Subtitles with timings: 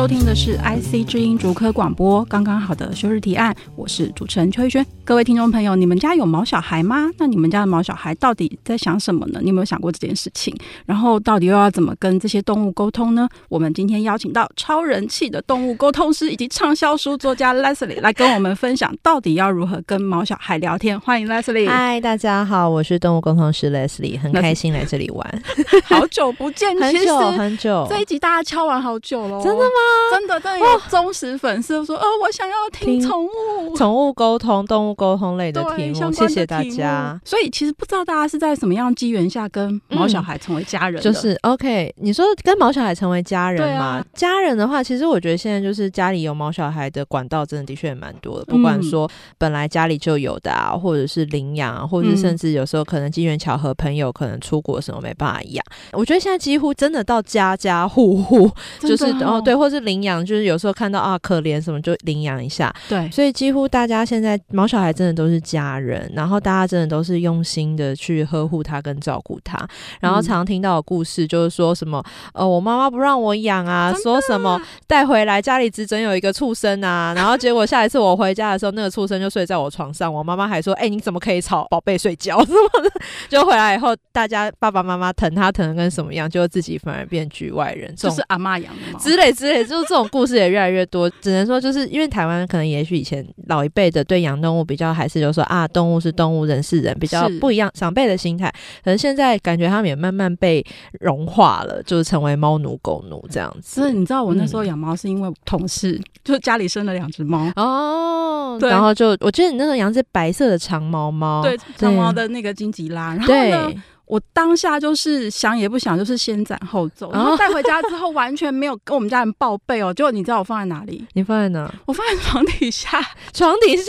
[0.00, 4.82] 收听的是 IC 之音竹科广播，刚刚好的休日提案，我是主持人邱逸轩。
[5.04, 7.10] 各位听众朋友，你们家有毛小孩吗？
[7.18, 9.40] 那你们家的毛小孩到底在想什么呢？
[9.42, 10.56] 你有没有想过这件事情？
[10.86, 13.28] 然后到底又要怎么跟这些动物沟通呢？
[13.50, 20.98] 我们今天邀请到超人气的动物沟通师以及畅销书作家 Leslie 来跟我们分享，到底要如何跟毛小孩聊天。
[20.98, 21.68] 欢迎 Leslie。
[21.68, 25.42] 嗨，大家好，我是动物沟通师 Leslie，很开心来这里玩。
[25.84, 27.86] 好久不见， 很久很久。
[27.90, 29.64] 这一集大家敲完好久了，真的。
[30.10, 37.18] 真的，真的有忠实粉丝说：“哦，我想要听宠物、宠物沟通、动物沟通类的题目。”谢谢大家。
[37.24, 41.00] 所以，其实不知道大家是在什么样的机缘下跟毛小孩成为家人。
[41.00, 43.84] 就是 OK，你说跟毛小孩成为家人嘛？
[43.84, 48.44] 啊、家人的话，其实我觉得现在就是家里有毛小孩的管道，真的的确也蛮多的。
[48.46, 55.64] 不管说本来家里就有的啊，或者是领养，或者是甚至有时候可能机缘巧合，朋友可能出国什么没办法养。
[55.92, 69.56] 我觉得现在几乎真的到家家户户，就是哦对，或是领养，就是有时候看到啊可怜什么就领养一下，对，所以几乎大家现在毛小孩真的都是家人，然后大家真的都是用心的去呵护他跟照顾他，
[70.00, 72.02] 然后常常听到的故事就是说什么
[72.34, 82.44] 呃我妈妈不让我养啊，说什么带回来家里只准有一个畜生啊， 然后结果下一次我回家的时候，那个畜生就睡在我床上，我妈妈还说哎、欸、你怎么可以吵宝贝睡觉。
[82.44, 82.90] 什么的，
[83.28, 88.98] 就回来以后大家爸爸妈妈疼他疼的跟什么样，就自己反而变局外人，就是阿妈养的吗？
[88.98, 90.06] 之类之类，就是这种。
[90.10, 98.52] 故事也越来越多，只能说就是因为台湾可能也许以前老一辈的对养动物比较还是就是说啊，动物是动物，人是人，比较不一样，长辈的心态。
[98.82, 100.64] 可是现在感觉他们也慢慢被
[100.98, 103.80] 融化了，就是成为猫奴狗奴这样子。
[103.80, 113.72] 所以你知道我那时候养猫是因为同事、嗯、就是家里生了两只猫哦，然后就我记得你那时候养只白色的长毛猫，对，长毛的那个金吉拉，然后呢。
[114.10, 119.94] 我当下就是想也不想，就是先斩后奏，然后带回家之后完全没有跟我们家人报备哦。
[119.94, 121.06] 结果你知道我放在哪里？
[121.12, 121.72] 你放在哪？
[121.86, 123.00] 我放在床底下，
[123.32, 123.84] 床底下。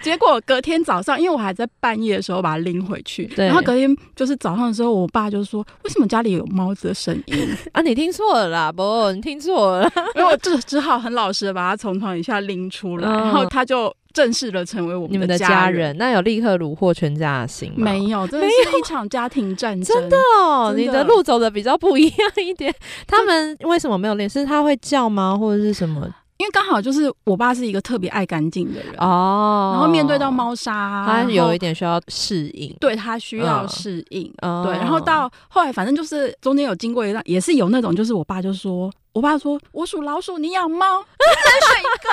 [0.00, 3.46] 结果隔天早上，因为我还在半夜的时候把它拎回去，对。
[3.46, 9.90] 然后隔天就是早上的时候，我爸就说：“为什么家里有猫子的声音 啊？”你听错了啦，不，你听错了。
[10.14, 13.92] 因为我就只好很老实的把它从床底下拎出来，然后他就。
[14.14, 17.84] 正式的成为我们的家人，那有立刻虏获全家的心吗？
[17.84, 19.94] 没有，真的是一场家庭战争。
[19.94, 22.72] 真的哦，你的路走的比较不一样一点。
[23.06, 24.30] 他们为什么没有练？
[24.30, 25.36] 是他会叫吗？
[25.36, 26.08] 或者是什么？
[26.36, 34.32] 因为刚好就是我爸是一个特别爱干净的人哦，然后面对到猫砂，他有一点需要适应，对他需要适应，
[34.64, 34.72] 对。
[34.72, 38.90] 然后到后来，反正就是中间有经过一段，也是有那种，就是我爸就说。
[39.14, 42.08] 我爸说：“我属老鼠，你养猫，你再选一个。”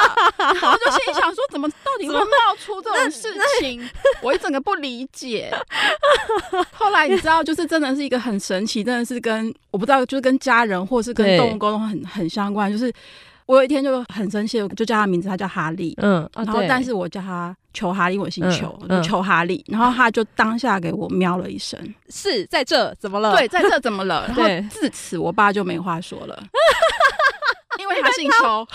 [0.53, 3.27] 然后我就心里想说：“怎么到底会冒出这种事
[3.59, 3.83] 情？”
[4.21, 5.51] 我一整个不理解。
[6.71, 12.71] 后来你知道，就是真的是一个很神奇，真的是跟我不知道，就是跟家人或是跟动物沟通很很相关。
[12.71, 12.93] 就是
[13.51, 15.93] 我有一天就很生气，就叫他名字，他叫哈利。
[16.01, 19.61] 嗯，然后但是我叫他求哈利，我姓求，求哈利。
[19.67, 24.25] 然后他就当下给我喵了一声：“是在这，怎么了？”对，在这怎么了？
[24.33, 26.43] 然后自此我爸就没话说了。
[27.77, 28.65] 因为他姓邱。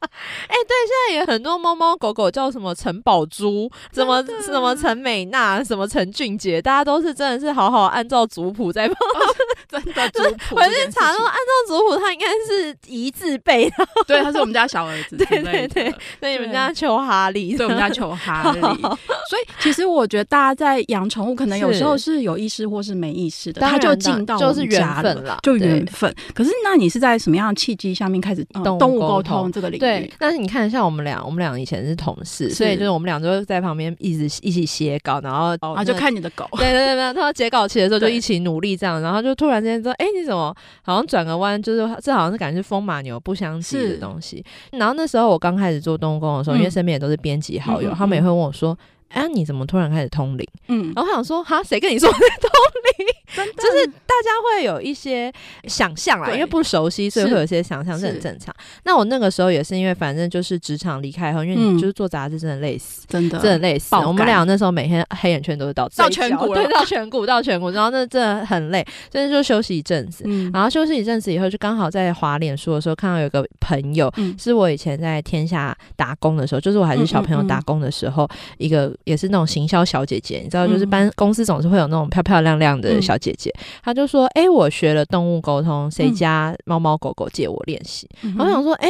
[0.48, 9.34] 哎、欸，对，现在也很多猫猫狗狗叫什么陈宝珠，什么什么陈美娜，什么陈俊杰，大家都是真的是好好按照族谱在猫、哦，
[9.68, 10.56] 真的族谱。
[10.56, 13.68] 我去查说，按照族谱，他应该是一字辈。
[14.06, 15.16] 对，他是我们家小儿子。
[15.16, 18.60] 对对对，那你们家求哈利，对，我们家求哈 利。
[18.60, 26.14] 所以其实我觉得大家在养宠物，可能有时候是有意识或是没意识的，他就进到就是缘分了，就缘分。
[26.34, 28.44] 可是那你是在什么样的契机下面开始
[28.78, 29.87] 动物沟通这个领域？
[29.88, 30.68] 对，但是你看。
[30.68, 44.44] 像我们俩，我们俩以前是同事，所以就是我们俩就会在旁边一直一起写稿，然后啊就看你的稿， 对对对对，他说截稿期的时候就一起努力这样，然后就突然之间说，哎、欸，你怎么好像转个弯，就是这好像是感觉是风马牛不相及的东西。
[44.72, 48.76] 然后那时候我刚开始做东宫的时候，嗯、因为身边也都是编辑好友，嗯、他们也会问我说。
[49.10, 50.46] 哎、啊，你怎么突然开始通灵？
[50.66, 52.50] 嗯，然后我想说，哈，谁跟你说在通
[52.98, 53.06] 灵？
[53.36, 55.32] 就是大家会有一些
[55.64, 58.08] 想象啦，因为不熟悉，所以会有一些想象是。
[58.08, 58.54] 很正常。
[58.84, 63.38] 那我那个时候也是因为反正就是职场离开后，因为你就是做杂志真的累死，真的。
[63.38, 63.94] 真的累死。
[63.96, 68.82] 我们俩那时候每天黑眼圈都是到到颧骨， 对，到颧骨到颧骨，然后那真的很累，
[69.12, 70.24] 所以就休息一阵子。
[70.54, 78.26] 然后休息一阵子以后，就刚好在滑脸书的时候看到有个朋友，是我以前在天下打工的时候，就是我还是小朋友打工的时候，
[78.56, 88.88] 一个也是那种行销小姐姐，你知道，就是班公司总是会有那种漂漂亮亮的小姐姐，她就说：“哎，我学了动物沟通，谁家猫猫狗狗借我练习。”我想说：“哎。”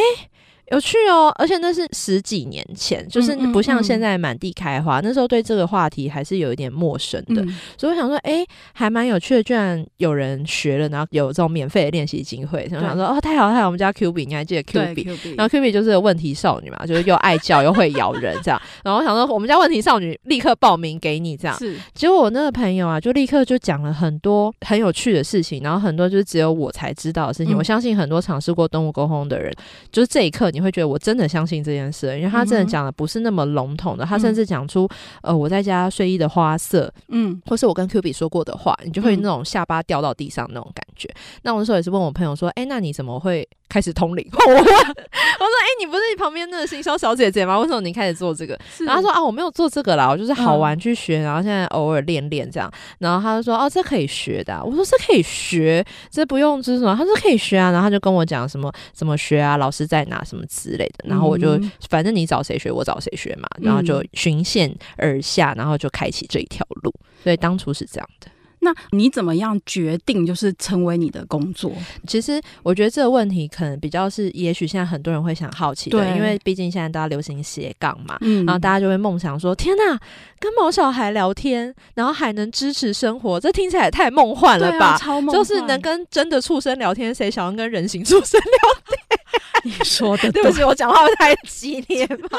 [0.71, 4.99] 有趣哦，而且那是十几年前，就是不像现在满地开花。
[4.99, 12.67] 嗯嗯嗯、那时候对这个话题还是有一点陌生的，嗯、所以我想说，哎、欸，还蛮有趣的，居然有人学了，然后有这种免费的练习机会。
[12.69, 15.35] 对我想说，哦，太好太好，我们家 Q B，你还记得 Q B？
[15.37, 18.61] 然后 Q B 就是问题少女嘛，就是又爱叫又会咬人这样。
[18.85, 21.57] 然后我想说，我们家问题少女立刻报名给你这样。
[21.59, 27.55] 是，结果我那个朋友啊，就立刻就讲了很多很有趣的事情，然后很多就是只有我才知道的事情。
[27.55, 29.53] 嗯、我相信很多尝试过动物沟通的人，
[29.91, 31.29] 就是这一刻你会觉得我真的。
[31.29, 34.89] 相信这件事，因为他真的讲的不是那么笼统的，他甚至讲出
[35.21, 41.07] 呃我在家睡衣的花色，嗯，或是我跟 Q 比说过的话，你就会那种下巴掉到地上那种感觉。
[41.43, 44.27] 那我那时候也是问我朋友说，哎，那你怎么会开始通灵？
[44.33, 47.59] 我说，哎，你不是你旁边那个行销小姐姐吗？
[47.59, 48.59] 为什么你开始做这个？
[48.87, 52.73] 然后他说啊，我没有做这个啦，我就是好玩去学，然后现在偶尔练练这样。
[53.01, 54.65] 然后他就说，哦，这可以学的。
[54.65, 56.97] 我说这可以学，这不用就是什么？
[56.97, 57.71] 他说可以学啊。
[57.71, 61.09] 然后他就跟我讲什么怎么学啊，老师在哪什么之类的。
[61.09, 61.29] 然后。
[61.29, 61.61] 我就
[61.91, 66.91] 反正你找谁学，我找谁学嘛，然后就循线而下，然后就开启这一条路。
[67.23, 68.31] 所以当初是这样的。
[68.61, 71.71] 那你怎么样决定就是成为你的工作？
[72.07, 80.01] 其实我觉得这个问题可能比较是，也许现在很多人会想好奇的，对因为毕竟现在大家流行斜杠嘛，嗯、然后大家就会梦想说：天哪，
[80.41, 84.87] 跟毛小孩聊天，然后还能支持生活，这听起来也太梦幻了吧？
[84.95, 88.59] 啊、超梦幻，就是能跟真的畜生聊天，谁想要跟人形畜生聊
[88.89, 88.99] 天？
[89.65, 92.39] 你说的对不起，我讲话太激烈吧？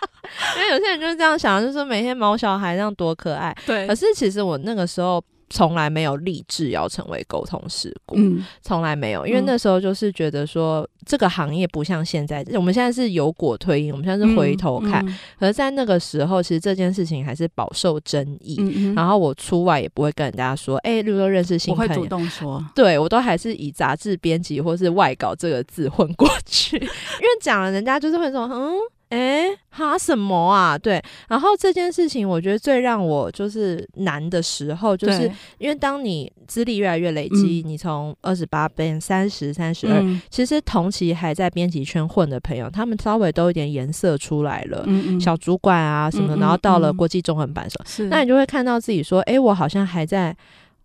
[0.56, 3.54] 因为有些人就是这样想，就是说每天毛小孩这样多可爱。
[3.66, 5.22] 对，可是其实我那个时候。
[5.50, 15.04] 从来没有立志要成为沟通师过，嗯，从来没有，因为那时候就是觉得说这个行业不像现在，我们现在是有果推因，我们现在是回头看，
[15.38, 18.56] 而在那个时候，其实这件事情还是饱受争议。
[18.94, 28.72] 然后我出外也不会跟人家说，哎，例如果认识新朋友，我会主动说，对我都还是以杂志编辑或是外稿这个字混过去，因为讲了人家就是会说，嗯。
[29.10, 30.78] 哎，哈什么啊？
[30.78, 44.86] 对，然后这件事情，我觉得最让我就是难的时候，就是因为当你资历越来越累积，你从二十八变三十、三十二，其实同期还在编辑圈混的朋友，他们稍微都有点颜色出来了，
[45.20, 50.36] 小主管啊什么，然后到了国际中文版的时候，那你就会看到自己说，哎，我好像还在。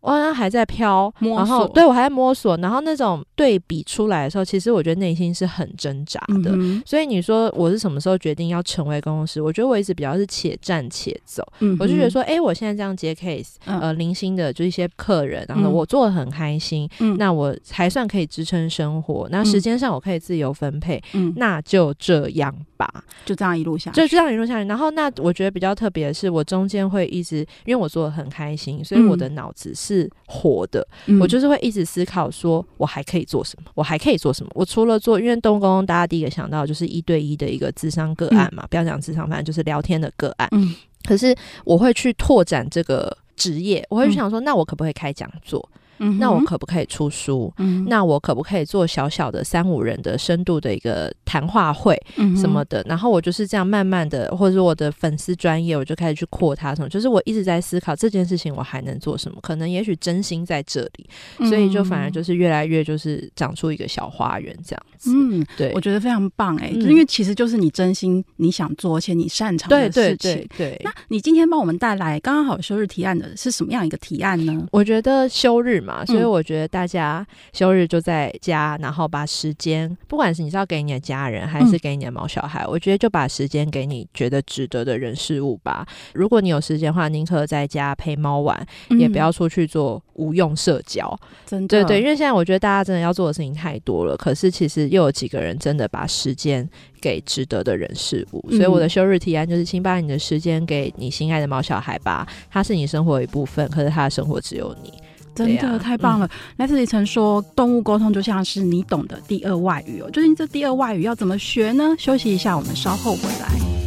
[0.05, 6.51] 我好像还在飘，然后对我还在摸索，然后那种对比出来的时候，其实我觉得内心是很挣扎的。
[6.53, 9.41] 嗯、所以你说我是什么时候决定要成为工程师？
[9.41, 11.43] 我觉得我一直比较是且战且走。
[11.59, 24.67] 嗯、我就觉得说，哎、欸，我现在这样接 case，呃，零星的就一些客人，然后我做得很开心，嗯、那我还算可以支撑生活，那时间上我可以自由分配，嗯、那就这样吧，就这样一路下去，就这样一路下去。
[24.67, 30.09] 然后那我觉得比较特别的是，我中间会一直，因为我做的很开心，所以我的脑子是。
[30.27, 33.69] 活的，嗯、我就是会一直思考，说我还可以做什么？
[33.75, 34.51] 我还可以做什么？
[34.55, 40.49] 我除了做，因为东宫，大家第一个想到就是一对一的一个智商个案嘛，嗯、不要讲智商，反正就是聊天的个案。
[40.51, 40.73] 嗯，
[41.03, 45.69] 可是我会去拓展这个职业，我会去想说，嗯、那我可不可以开讲座？
[45.99, 47.53] 嗯，那我可不可以出书？
[47.57, 52.01] 嗯，那我可不可以做小小的三五人的深度的一个谈话会
[52.37, 52.81] 什么的？
[52.83, 56.89] 嗯、然后我就是这样慢慢的，或者是我的粉丝专业，我就开始去扩它什么。
[56.89, 59.37] 就是我一直在思考这件事情，我还能做什么？
[59.41, 61.09] 可能也许真心在这里，
[61.49, 65.11] 所以就反而就是越来越就是长出一个小花园这样子。
[65.13, 70.17] 嗯，对，我觉得非常棒哎、欸，嗯、因为其实就是你真心你想做，而且你擅长的事情。
[70.17, 74.65] 对对对，对，那你今天帮我们带来刚刚好休日提案的是什么样一个提案呢？
[74.71, 75.75] 我觉得休日。
[75.85, 85.85] 嘛，所以我觉得大家休日就在家，然后把时间，不管是你是要给你的家人，还是给你的毛小孩，嗯、我觉得就把时间给你觉得值得的人事物吧。
[86.13, 91.17] 如果你有时间的话，宁可在家陪猫玩，嗯、也不要出去做无用社交。
[91.45, 96.67] 真的，对对，因为现在我觉得大家真的要做的事情太多了，可是其实又有几个人真的把时间
[97.01, 98.45] 给值得的人事物。
[98.49, 104.93] 嗯、所以我的休日提案就是，请把你的时间给你心爱的毛小孩吧，他是你生活的一部分，可是他的生活只有你。
[105.35, 106.29] 真的太棒了！
[106.57, 110.09] 莱斯里曾说，动物沟通就像是你懂的第二外语哦。
[110.11, 111.93] 究竟这第二外语要怎么学呢？
[111.99, 113.84] 休息一下，我们稍后回来。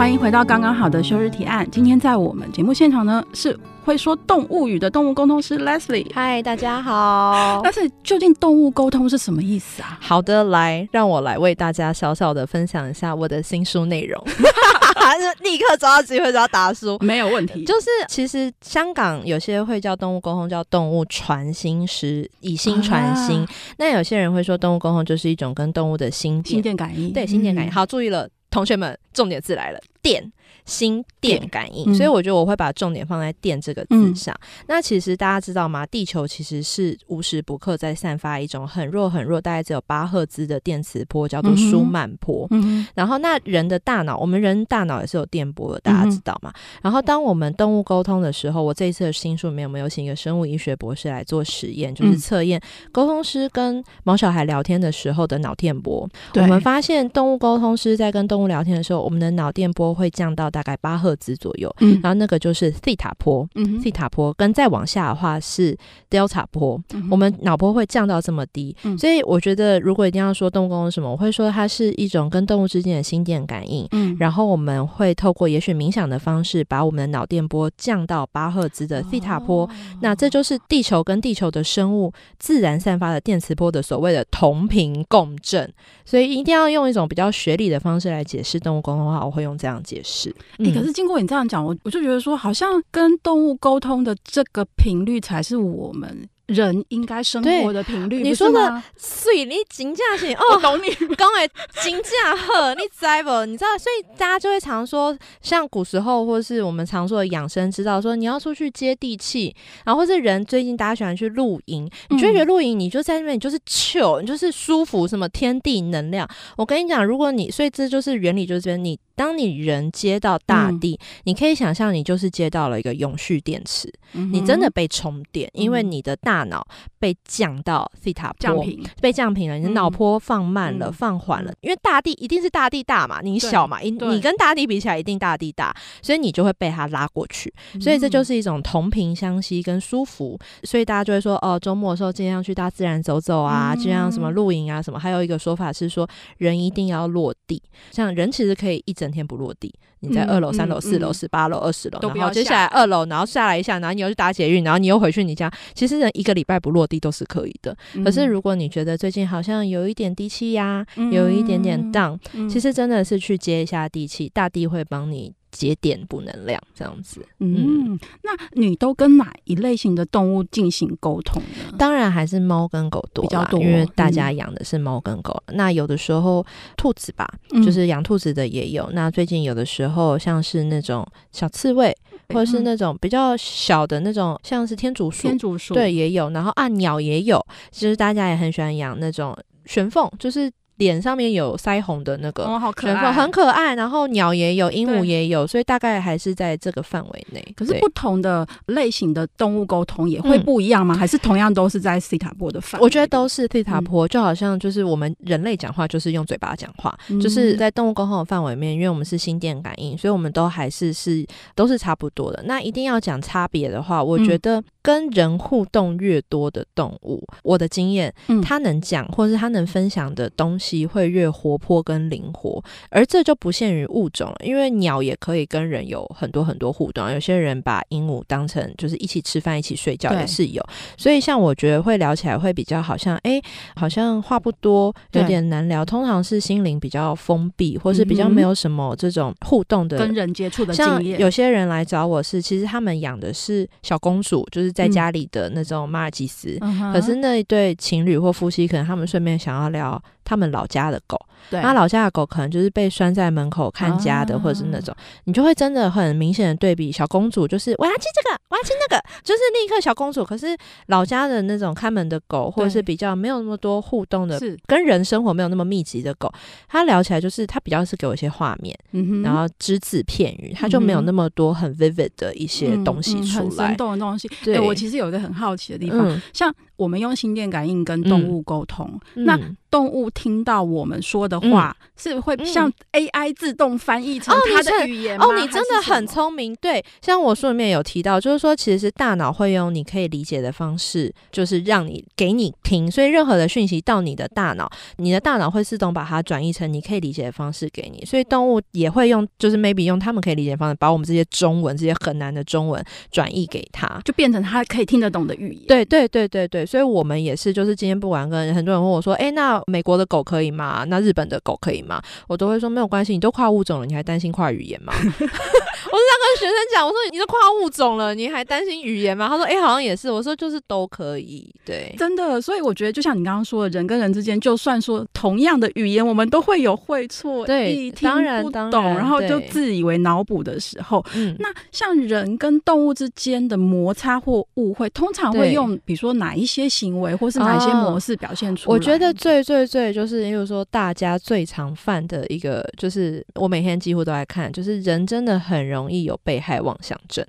[0.00, 1.68] 欢迎回到刚刚好的休日提案。
[1.70, 3.54] 今天在我们节目现场呢，是
[3.84, 6.10] 会说动物语的动物沟通师 Leslie。
[6.14, 7.60] 嗨，大家好。
[7.62, 9.98] 但是究竟动物沟通是什么意思啊？
[10.00, 14.18] 好的，来让我来为大家小小的分享一下我的新书内容。
[14.96, 17.62] 还是立刻抓到机会找到达叔，没有问题。
[17.66, 23.40] 就是其实香港有些会叫动物沟通叫动物传心师，以心传心。
[23.40, 27.70] 啊、那有些人会说动物沟通就是一种跟动物的心电心电感应，对，心电感应。
[27.70, 30.30] 嗯、好，注意了，同学们，重点字来了，电。
[30.64, 34.34] 心电感应，嗯、所以我觉得我会把重点放在“电”这个字上。
[34.40, 35.84] 嗯、那其实大家知道吗？
[35.86, 42.46] 地球其实是无时不刻在散发一种很弱很弱，大概只有八赫兹的电磁波，叫做舒曼波。
[42.50, 46.52] 嗯、然后，那人的大脑，我们人大脑也是有电波的，大家知道吗？
[46.54, 52.60] 嗯、然后，当我们动物沟通的时候，我这一次的新书里面有没有请一个生物医学博士来做实验，就是测验
[52.92, 56.08] 沟通师跟毛小孩聊天的时候的脑电波。
[56.36, 65.76] 我们发现，动物沟通师在跟动物聊天的时候，我们的脑电波会降到大大概八赫兹左右，嗯，然后那个就是西塔波，嗯，西塔波跟再往下的话是
[66.08, 67.08] 德尔塔波，嗯、哼。
[67.10, 79.70] 我们脑波会降到这么低，嗯、所以我觉得如果一定要说动物沟通什么，我会说它是一种跟动物之间的心电感应，嗯，然后我们会透过也许冥想的方式，把我们的脑电波降到八赫兹的西塔波，哦、
[80.00, 85.70] 那这就是地球跟地球的生物自然散发的电磁波的所谓的同频共振，
[86.04, 90.29] 所以一定要用一种比较学理的方式来解释动物沟通的话，我会用这样解释。
[90.58, 96.28] 哎、欸，可是经过你这样讲，我我就觉得说，好像跟动物沟通的这个频率才是我们。
[96.50, 101.46] 人应该生活的频率，你说的所以你金价是哦， 懂你刚才
[101.80, 103.46] 金价呵，你知不？
[103.46, 116.28] 你知道，所以大家就会常说，像古时候或是我们常说的养生之道，说你要出去接地气，然后或是人最近大家喜欢去露营，你就觉得露营，你就在那边，你就是 chill，你就是舒服，什么天地能量。
[116.56, 126.40] 我跟你讲，如果你，所以这就是原理，就是你当你人接到大地，嗯、你可以想象你就是接到了一个永续电池，嗯、你真的被充电，因为你的大。
[126.50, 126.66] 脑
[126.98, 128.66] 被降到西塔波，
[129.00, 135.72] 被降平了，你的脑波放慢了，嗯、放缓了，因为大地一定是大地大嘛，你小嘛，对你跟大地比起来一定大地大，
[136.02, 146.08] 所以你就会被它拉过去，所以这就是一种同频相吸跟舒服，所以大家就会说哦，周末的时候尽量去大自然走走啊，尽量什么露营啊什么，还有一个说法是说
[146.38, 147.62] 人一定要落地，
[147.92, 149.72] 像人其实可以一整天不落地。
[150.00, 155.50] 你在二楼、三楼、四楼、十八楼、二十楼，然后接下来二楼，然后下来一下，然后你又去搭捷运，然后你又回去你家。
[155.74, 157.76] 其实人一个礼拜不落地都是可以的。
[158.04, 165.34] 可是如果你觉得最近好像有一点低气压，有一点点 down，其实真的是去接一下地气，大地会帮你。
[165.50, 171.76] 节点补能量这样子，嗯，那你都跟哪一类型的动物进行沟通呢？
[171.76, 175.42] 当然还是猫跟狗多比较多，因为大家养的是猫跟狗。
[175.46, 176.44] 嗯、那有的时候
[176.76, 177.28] 兔子吧，
[177.64, 178.84] 就是养兔子的也有。
[178.84, 181.96] 嗯、那最近有的时候像是那种小刺猬，
[182.28, 186.30] 或者是那种比较小的那种，像是天竺鼠，天竺鼠对也有。
[186.30, 190.50] 然后啊，鸟也有，其实大家也很喜欢养那种玄凤，就是。
[190.80, 193.74] 脸上面有腮红的那个，哦，好可爱，很可爱。
[193.74, 197.54] 然后鸟也有，鹦鹉也有，所以大概还是在这个范围内。
[197.54, 200.94] 可是不同的类型的动物沟通也会不一样吗？
[200.94, 202.84] 嗯、还是同样都是在西塔波的范围？
[202.84, 212.42] 我觉得都是西塔波，就好像就是我们人类讲话就是用嘴巴讲话，嗯、就是在动物沟通的范围面，因为我们是心电感应，所以我们都还是是都是差不多的。
[212.46, 218.10] 那一定要讲差别的话，我觉得跟人互动越多的动物，嗯、我的经验，
[218.42, 220.69] 他能讲或是他能分享的东西。
[220.86, 227.10] 会越活泼跟灵活，而这就不限于物种了，因为鸟也可以跟人有很多很多互动。
[227.10, 230.64] 有些人把鹦鹉当成就是一起吃饭、一起睡觉也是有。
[230.96, 233.40] 所以像我觉得会聊起来会比较好像，哎，
[233.76, 235.84] 好像话不多，有点难聊。
[235.84, 241.18] 通常是心灵比较封闭，或是比较没有什么这种互动的、跟人接触的经验。
[241.18, 246.56] 像有些人来找我是，其实他们养的是小公主，就是在家里的那种马尔济斯。
[246.60, 250.00] 嗯、可是那一对情侣或夫妻，可能他们顺便想要聊。
[250.24, 254.94] 他们老家的狗，对，那老家的狗可能就是被拴在门口看家的，或者是那种，
[255.24, 256.90] 你就会真的很明显的对比。
[256.90, 260.24] 小公主就是我要吃这个，我要吃那个， 就是立刻小公主。
[260.24, 260.56] 可是
[260.86, 264.58] 老家的那种看门的狗，或者是比较没有那么多互动的，是。
[264.66, 266.32] 跟人生活没有那么密集的狗，
[266.68, 268.76] 它聊起来就是它比较是给我一些画面，
[269.22, 274.28] 然后只字片语，它就没有那么多很 vivid 的一些东西出来，很生动的东西。
[274.44, 279.38] 对，我其实有一个很好奇的地方，像我们用心电感应跟动物沟通，那
[279.70, 285.24] 动物听到我们说的话，嗯、是会像 AI 自动翻译成它的语言吗？
[285.26, 286.54] 哦，你真的很聪明。
[286.56, 292.90] 对，像我书里面有提到，就是说，其实是大脑会用你可以理解的方式，就是让你给你听。
[292.90, 298.04] 所以任何的讯息到你的大脑，你的大脑会自动把它转译成你可以理解的方式给你。
[298.04, 305.66] 所以动物也会用，就是 maybe 用他们可以理解的方式，把我们这些中文这些很难的中文转译给他，就变成他可以听得懂的语言。
[305.66, 310.84] 对对对对对，所以我们也是，就是今天不管跟很多人问我说，哎，那美国的狗可以吗？
[310.88, 312.02] 那日本的狗可以吗？
[312.26, 314.92] 我都会说没有关系，你都跨物种了，你还担心跨语言吗？
[315.92, 319.28] 我是这样跟学生讲，我说你都跨物种了，你还担心语言吗？
[319.28, 320.10] 他说，哎，好像也是。
[320.10, 322.40] 我说就是都可以，对，真的。
[322.40, 331.04] 所以我觉得，就像你刚刚说的，人跟人之间，就算说同样的语言，我们都会有会错，对，当然不懂，然后就自以为脑补的时候。
[331.14, 338.74] 嗯，那像人跟动物之间的摩擦或误会，通常会用比如说哪一些行为，或是哪一些模式表现出来？
[338.74, 347.24] 我觉得最最最就是，例如说大家最常犯的一个，就是我每天几乎都在看，就是人真的很容易有被害妄想症。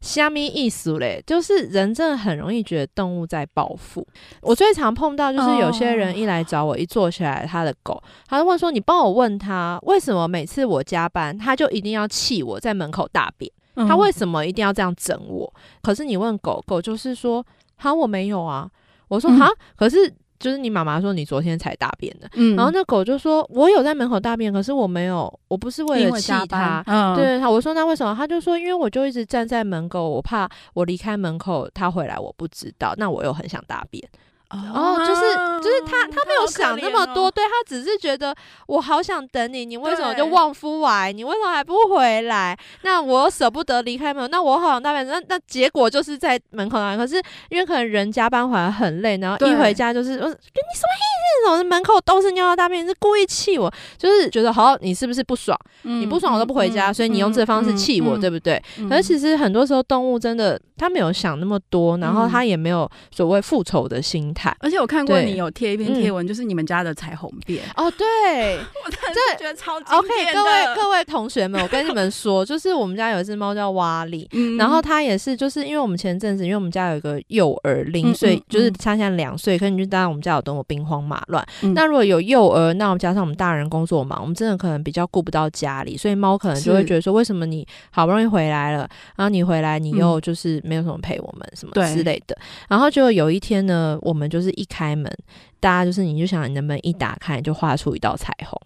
[0.00, 1.20] 虾米意思嘞？
[1.26, 4.06] 就是人真的很容易觉得动物在报复。
[4.42, 13.50] 我最常碰到就是有些人一来找我，一坐下来，他的狗，他就问说：“你帮我问他，为什么每次我加班，他就一定要气我在门口大便？
[13.88, 15.50] 他为什么一定要这样整我？
[15.82, 17.44] 可是你问狗狗，就是说，
[17.76, 18.70] 哈，我没有啊。
[19.08, 20.12] 我说，哈，可是。”
[20.44, 28.14] 就是你妈妈说你昨天才大便的，嗯，然后那狗就说，我有在门口大便，可是我没有，我不是为了气它，嗯，对，我说那为什么？
[28.14, 34.06] 他就说，因为我就一直站在门口，我怕我离开门口它回来，我不知道，那我又很想大便。
[34.72, 35.20] 哦，就是
[35.62, 38.34] 就是他，他没有想那么多，对，他只是觉得
[38.66, 41.12] 我好想等你，你为什么就旺夫来？
[41.12, 42.56] 你为什么还不回来？
[42.82, 46.96] 那我舍不得离开门，那我好想大便，那那结果就是在门口那里。
[46.96, 47.16] 可是
[47.48, 51.04] 因为可能人加班回来很累，然后一回家就是我，跟你什么意
[51.44, 51.50] 思？
[51.50, 53.72] 我的门口都是尿尿大便，你是故意气我？
[53.98, 55.58] 就是觉得好，你是不是不爽？
[55.82, 58.62] 你不爽我都不回家，所以你用这个方式气我，对不对？
[58.88, 64.43] 可是其实很多时候动物真的他没有想那么多，然后他也没有所谓复仇的心态。
[64.60, 70.08] 而且我看过你有贴一篇贴文，就是你们家的彩虹便哦，对， 我真的觉得超级 OK。
[70.32, 81.44] 各位各位同学们，我跟你们说， 就是我们家有一只猫叫瓦里，然后它也是，就是因为我们前阵子，因为我们家有一个幼儿零岁，就是它现在两岁，可你就当然我们家有多么兵荒马乱。
[81.74, 92.36] 那如果有幼儿，那我们加上我们大人工作忙，我们真的可能比较顾不到家里，所以猫可能就会觉得说，为什么你好不容易回来了，然后你回来你又就是没有什么陪我们什么之类的，
[92.68, 94.64] 然后就有一天呢，我们就是一。
[94.74, 95.08] 开门，
[95.60, 98.60] 大家就是你就想你的门一打开，就画出一道彩虹。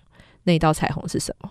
[0.45, 1.51] 那一道彩虹是什么？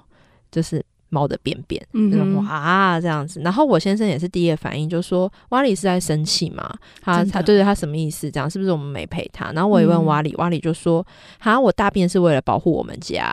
[0.50, 1.86] 就是猫的便便。
[1.94, 3.40] 嗯哼，哇，这样子。
[3.42, 6.74] 然后我先生也是第一个反应，就说瓦里是在生气吗？
[7.02, 8.32] 他他对对他什么意思？
[8.32, 9.52] 这样是不是我们没陪他？
[9.52, 11.06] 然后我也问瓦里，瓦里、嗯、就说：
[11.40, 13.32] 哈，我大便是为了保护我们家。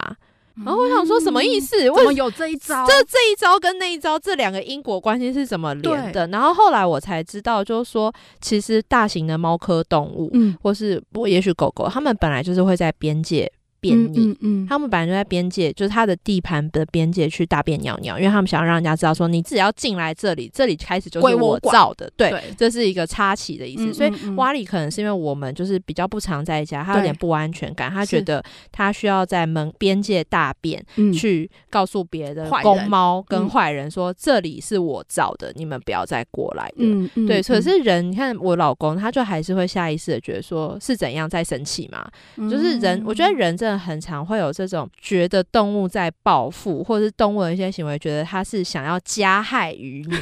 [0.56, 1.76] 然后我想说什么意思？
[1.90, 2.86] 为什么有这一招？
[2.86, 6.26] 这这一招跟那一招这两个因果关系是怎么连的？
[6.28, 13.50] 然后后来我才知道，就是说，其实大型的猫科动物，嗯，或是不，也许狗狗，它们本来就是会在边界。
[13.85, 23.92] 便利，嗯，嗯，嗯，他们本来就在边界，就是他的地盘的边界去大便尿尿，因为他们想要让人家知道说，你自己要进来这里，这里开始就是我造的，对，对这是一个插旗的意思。
[23.92, 28.42] 所以瓦里可能是因为我们就是比较不常在家，他有点不安全感，他觉得
[28.73, 37.42] 他需要在门边界大便，去告诉别的公猫跟坏人说，这里是我造的，你们不要再过来嗯，对。
[37.42, 42.09] 可是人，你看我老公，他就还是会下意识的觉得说，是怎样在生气嘛？
[42.49, 43.73] 就是人，我觉得人真的。
[43.78, 50.16] 很常会有这种觉得动物在报复，或者是动物的一些行为，觉得它是想要加害于你，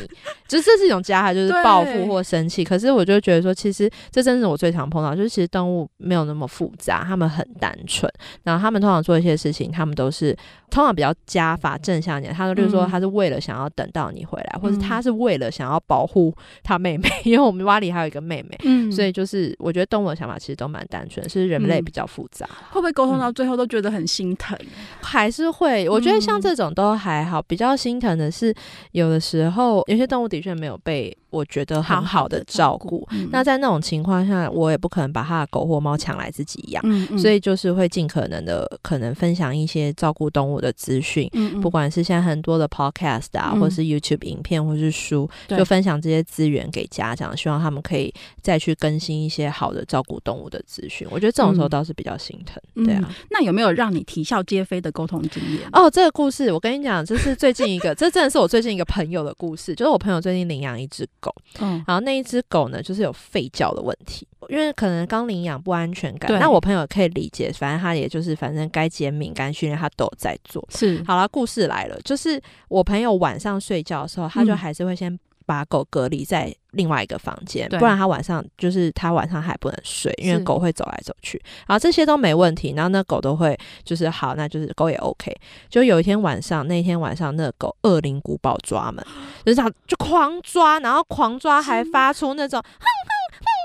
[0.49, 2.65] 就是这是一种加害，就是报复或生气。
[2.65, 8.11] 可是我就觉得说，其实这真是我最常碰到，就是其实动物没有那么复杂，他们很单纯，
[8.43, 10.37] 然后他们通常做一些事情，他们都是。
[10.71, 22.47] 通常比较加法正向一点，他说就是说他是为了想要等到你回来，嗯、或者他是为了想要保护他妹妹，因为我们蛙里还有一个妹妹，嗯，所以就是我觉得动物的想法其实都蛮单纯，是人类比较复杂。
[22.49, 24.57] 嗯、会不会沟通到最后都觉得很心疼？
[24.61, 24.69] 嗯、
[25.01, 25.89] 还是会？
[25.89, 28.55] 我觉得像这种都还好，比较心疼的是
[28.93, 31.17] 有的时候有些动物的确没有被。
[31.33, 36.83] 我觉得很好的照顾，那在那种情况下，我也不可能把他的狗或猫抢来自己养，
[37.19, 41.27] 所以就是会尽可能的可能分享一些照顾动物的资讯，
[41.63, 51.09] 不管是现在很多的 podcast 啊，嗯、或是 YouTube 影片，或是书，嗯、就分享这些资源给家长，希望他们可以再去更新一些好的照顾动物的资讯。
[51.11, 53.15] 我觉得这种时候倒是比较心疼，嗯、对啊。
[53.31, 55.67] 那有没有让你啼笑皆非的沟通经验？
[55.73, 61.09] 哦，这个故事我跟你讲，这是最近一个，这真的是我最近一个朋友的故事，就是我朋友最近领养一只。
[61.23, 64.29] 狗，嗯，然后那一只狗呢，就是有吠叫的问题。
[64.49, 70.63] 因因为可能刚领养不安全感，那我朋友可以理解，反正他也就是反正该减敏、该训练他都有在做。
[70.71, 85.35] 是好了，故事来了，就是我朋友晚上睡觉的时候，他就还是会先把狗隔离在另外一个房间，不然它晚上就是它晚上还不能睡，因为狗会走来走去，然后这些都没问题，然后那狗都会就是好，那就是狗也 OK。
[85.69, 89.05] 就有一天晚上，那天晚上那个狗恶灵古堡抓门，
[89.45, 93.12] 就是它就狂抓，然后狂抓还发出那种哼哼哼，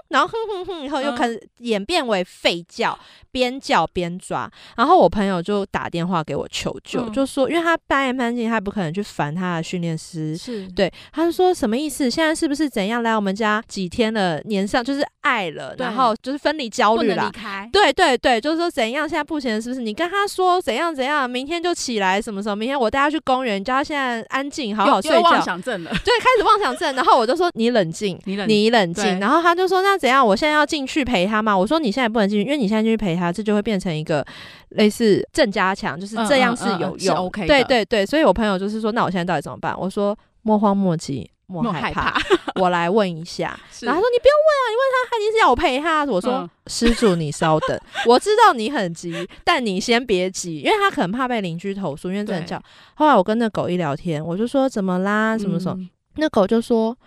[0.10, 2.98] 然后哼哼哼以后又开始演变为吠叫，
[3.32, 12.10] 边叫边抓，然后我朋友就打电话给我求救，嗯就说因为他半夜半夜他不可能去烦他的训练师，是对，他就说什么意思？
[12.10, 17.32] 现在是不是怎样来我们家几天了，年上就是爱了，然后就是分离焦虑了。
[17.72, 19.08] 对对对，就是说怎样？
[19.08, 19.82] 现在不行，是不是？
[19.82, 22.56] 你跟他说怎样怎样，明天就起来，什么时候？
[22.56, 25.18] 明天我带他去公园，叫他现在安静，好好睡觉。
[25.18, 29.20] 又又妄想症了，对，开始妄想症，然后我就说你冷静，你冷你冷静。
[29.20, 30.26] 然后他就说那怎样？
[30.26, 31.58] 我现在要进去陪他吗？
[31.58, 34.26] 我说你现在不能进去，因为你现在进去陪他，这就会变成一个
[34.70, 37.16] 类似正加强，就是这样是有嗯嗯嗯嗯是用。
[37.18, 39.76] OK 对对对，所以我朋友就是说，那我现在到底怎么办？
[39.80, 42.62] 我说莫慌莫急，莫莫害怕，害怕。
[42.62, 43.48] 我来问一下。
[43.82, 46.06] 然后他说你不用问啊，你问他，他一定是要我陪他。
[46.06, 52.62] 我说、嗯施主，你稍等，我知道你很急，但你先别急，因为他可能怕被邻居投诉，因为这样叫。
[52.96, 56.98] 后来我跟那狗一聊天，我就说怎么啦，什么什么，嗯那狗就说。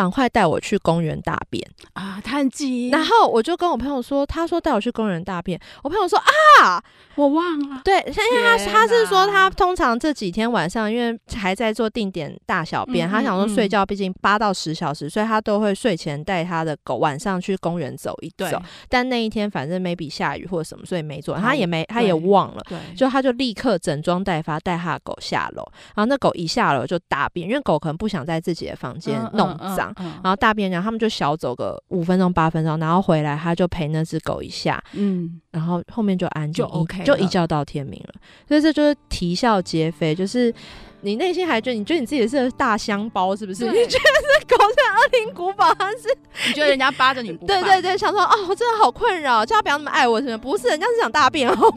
[0.00, 6.82] 赶快带我去公园大便，啊，他很急，然后我就跟我朋友说，他说带我去公园大便，我朋友说啊，
[7.16, 13.54] 我忘了，对，因为他他是说他通常这几天晚上，因为还在做定点大小便，嗯他想说嗯。
[13.54, 18.58] 睡觉，毕竟八到十小时，所以他都会睡前带他的狗晚上去公园走一走。
[18.88, 22.62] 但那一天反正 maybe 下雨或者什么，所以没做，他也没他也忘了。
[22.66, 25.62] 对，就他就立刻整装待发，带他的狗下楼，
[25.94, 38.14] 然后那狗一下楼就大便，因为狗可能不想在自己的房间嗯弄脏，，嗯嗯然后大便然后他们就小走个五分钟八分钟，然后回来他就陪那只狗一下，嗯，然后后面就安静，就一 OK 就一觉到天明了。
[38.46, 40.52] 所以这就是啼笑皆非，就是
[41.00, 43.64] 你内心还觉得你觉得你自己是大香包是不是？
[43.66, 44.04] 你觉得
[44.46, 46.08] 这狗在恶灵古堡，它是
[46.46, 50.36] 你觉得人家扒着你不对对对，想说哦，我真的好困扰，叫他不要那么爱我，是不是？
[50.38, 51.74] 不是，人家是想大便哦。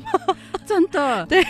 [0.66, 1.44] 真的 对，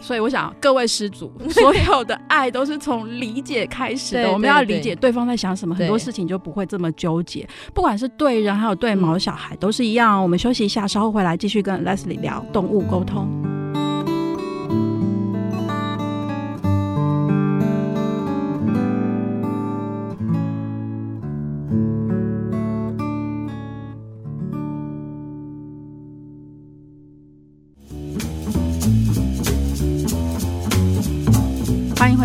[0.00, 4.32] 所以我想各位施主， 所有的爱都是从理解开始的。
[4.32, 7.48] 我们要理解对方在想什么，很多事情就不会这么纠结。
[7.72, 10.22] 不管是对人还有对毛小孩，都是一样。
[10.22, 13.28] 我们休息一下，稍后回来继续跟 Leslie 聊动物沟通。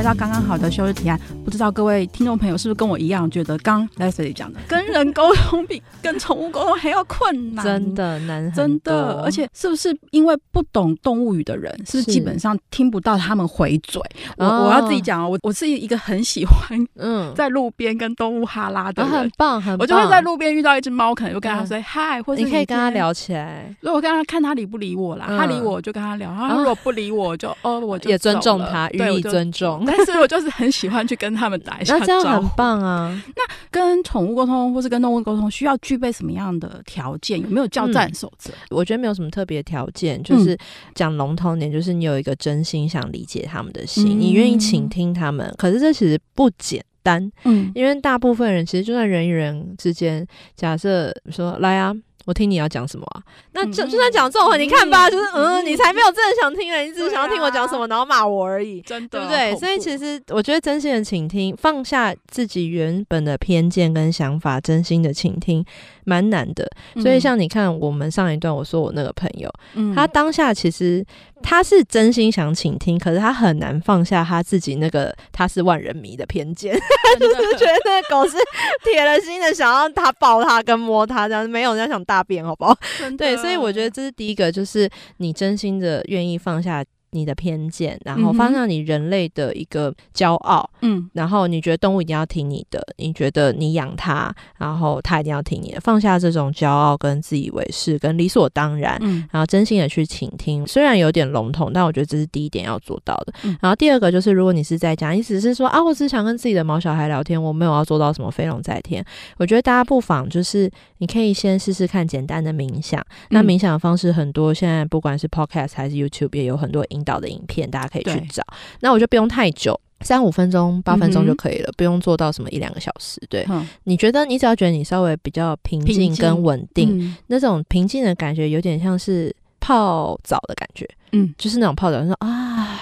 [0.02, 1.20] 回到刚刚好的休日提案。
[1.46, 7.64] 不知道各位听众朋友是不是跟我一样，觉得刚 Leslie 讲的，跟人沟通比跟宠物沟通还要困难？
[7.64, 14.02] 真的难真的，而且是不是因为不懂动物语的人，是不是是基本上听不到他们回嘴？
[14.38, 19.82] 我哦我要自己讲哦，我我是一个很喜欢嗯，在路边跟动物哈拉的啊很，棒，很棒。
[19.82, 22.90] 我就会在路边遇到一只猫，可能就跟他嗯说嗨，或者你可以跟他。
[22.90, 29.86] 聊起来，如果我跟他看他理不理我啦，嗯他理我我就跟他聊，然后如果不理我就哦我就也尊重他，予以尊重。
[29.98, 32.50] 但是我就是很喜欢去跟他们打一下那这样很。
[32.56, 33.22] 棒啊！
[33.36, 37.40] 那跟宠物沟通或是跟动物沟通，需要具备什么样的条件？
[37.40, 38.52] 有没有叫战守则？
[38.70, 40.58] 我觉得没有什么特别条件，嗯就是
[40.96, 45.54] 讲笼统点，就是你有一个真心想理解他们的心，嗯你愿意倾听他们。
[45.58, 50.26] 可是这其实不简单，嗯，因为大部分人其实就算人与人之间，
[50.56, 51.96] 假设说来啊。
[52.26, 53.24] 我听你要讲什么啊？
[53.54, 58.82] 那就嗯就算讲这种话，你看吧，嗯就是嗯，嗯你才没有真的想听人，你只是想要听我讲什么，啊然后骂我而已。
[58.82, 59.56] 真的对不对？
[59.56, 65.66] 所以其实我觉得真心的倾听，放下自己原本的偏见跟想法，真心的倾听，
[66.06, 66.70] 蛮难的。
[67.02, 69.94] 所以像你看，我们上一段我说我那个朋友，嗯。
[69.96, 71.06] 他当下其实
[71.42, 76.74] 他是真心想倾听，可是他很难放下他自己那个他是万人迷的偏见，
[77.20, 78.38] 就是觉得那个狗是
[78.84, 82.78] 铁了心的想要他抱他跟摸他这样，没有人家想大便，好不好？
[83.18, 98.98] 对，所以我觉得这是第一个，就是你真心的愿意放下你的偏见，然后放下你人类的一个骄傲，嗯然后你觉得动物一定要听你的，你觉得你养它，然后它一定要听你的，放下这种骄傲跟自以为是跟理所当然。
[99.02, 103.34] 嗯然后真心的去倾听，虽然有点笼统，但我觉得这是第一点要做到的。
[103.44, 109.04] 嗯然后第二个就是，如果你是在家，你只是说啊，我只是想跟自己的毛小孩聊天，我没有要做到什么飞龙在天。
[109.38, 113.04] 我觉得大家不妨就是，你可以先试试看简单的冥想。
[113.30, 118.44] 那冥想的方式很多，现在不管是 Podcast 还是 YouTube，也有很多引导的影片，大家可以去找。
[118.80, 119.80] 那我就不用太久。
[120.04, 123.22] 三五分钟、八分钟就可以了，嗯、不用做到什么一两个小时。
[123.30, 132.80] 对，嗯、你觉得你只要觉得你稍微比较平静跟稳定，嗯、那种平静的感觉有点像是泡澡的感觉，嗯，就是那种泡澡，说啊。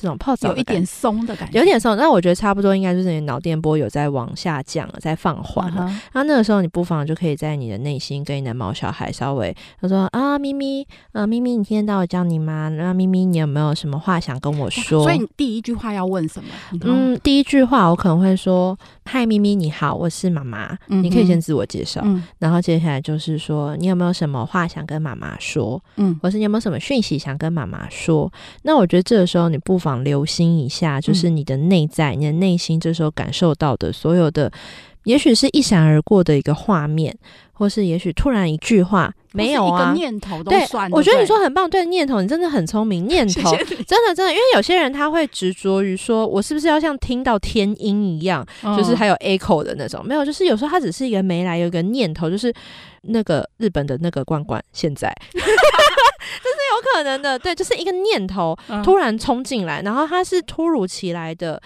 [0.00, 1.96] 这种泡澡有一点松的感觉，有点松。
[1.96, 5.92] 那我觉得差不多应该就是你脑电波有在往下降了，在放缓了。
[6.12, 6.26] 那、uh huh.
[6.26, 12.68] 那个时候你不妨就可以在你的内心跟你的毛小孩稍微他说啊，咪咪，啊咪咪，你听得到我叫你吗？
[12.70, 15.02] 那咪咪，你有没有什么话想跟我说？
[15.02, 16.48] 所以你第一句话要问什么？
[16.82, 18.78] 嗯，第一句话我可能会说。
[19.04, 20.76] 嗨，咪咪，你好，我是妈妈。
[20.88, 25.82] 嗯、你可以先自我介绍，嗯、然后接下来就是说，你有没有什么话想跟妈妈说？
[25.96, 28.32] 嗯，或是你有没有什么讯息想跟妈妈说？
[28.62, 34.52] 那我觉得这个时候你不妨留心一下，就是你的内在、嗯、你的内心这时候感受到的所有的，
[35.04, 37.16] 也许是一闪而过的一个画面。
[37.60, 40.90] 或是也许突然一句话没有啊，一个念头都算。
[40.90, 43.06] 对，我觉得你说很棒，对，念头你真的很聪明。
[43.06, 43.54] 念 头
[43.86, 52.50] 真的真的，因为有些人他会执着于说，我是不是要像听到天音一样，就是还有 echo 的那种，没有，就是有时候他只是一个没来，有一个念头，就是
[53.02, 61.60] 那个日本的那个罐罐，现在 这是有可能的，对，就是一个念头突然冲进来，然后它是突如其来的。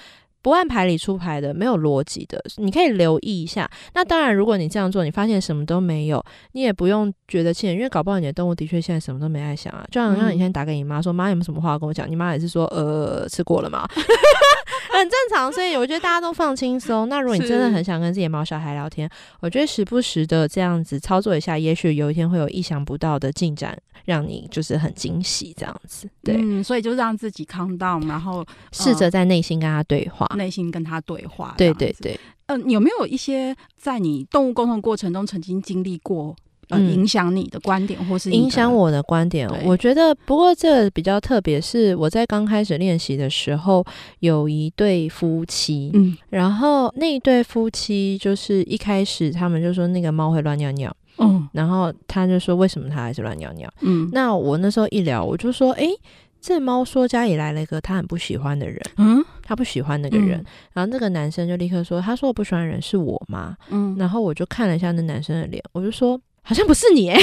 [0.45, 3.67] 不按牌理出牌的，没有逻辑的，你可以留意一下。
[3.95, 9.83] 那当然，如果你这样做，你发现什么都没有，你也不用觉得气人，因为搞不好你的动物的确现在什么都没爱想啊。
[9.91, 13.89] 就好像你先打给你妈说：“妈、嗯，有没有什么话跟我讲？”你妈也是说：“呃， 吃过了吗？”
[14.93, 15.51] 很正常。
[15.51, 17.09] 所以我觉得大家都放轻松。
[17.09, 19.09] 那如果你真的很想跟自己的毛小孩聊天，
[19.41, 23.75] 我觉得时不时的这样子操作一下，也许有一天会有意想不到的进展。
[24.05, 32.19] 让你就是很惊喜这样子，对，嗯，所以就让自己 calm down，然后试着在内心跟他对话，内心跟他对话，对对对。
[32.47, 36.37] 嗯、呃，有没有一些在你动物沟通过程中曾经经历过，
[36.69, 39.49] 呃，影响你的观点，或是影响我的观点？
[39.65, 43.85] 我觉得，不过这比较特别，是我在刚开始练习的时候，
[44.21, 50.95] 有一对夫妻，嗯，然后那一对夫妻就是一开始他们就说那个猫会乱尿尿。
[51.17, 53.73] 嗯，然后他就说，为什么他还是乱尿尿？
[53.83, 55.87] 嗯，那我那时候一聊，我就说，哎，
[56.47, 63.57] 这猫说家里来了一个他很不喜欢的人，嗯，他不喜欢那个人，嗯、然后那个男生就立刻说，他说我不喜欢的人是我吗？
[63.71, 67.19] 嗯，然后我就看了一下那男生的脸，我就说，好像不是你，哎，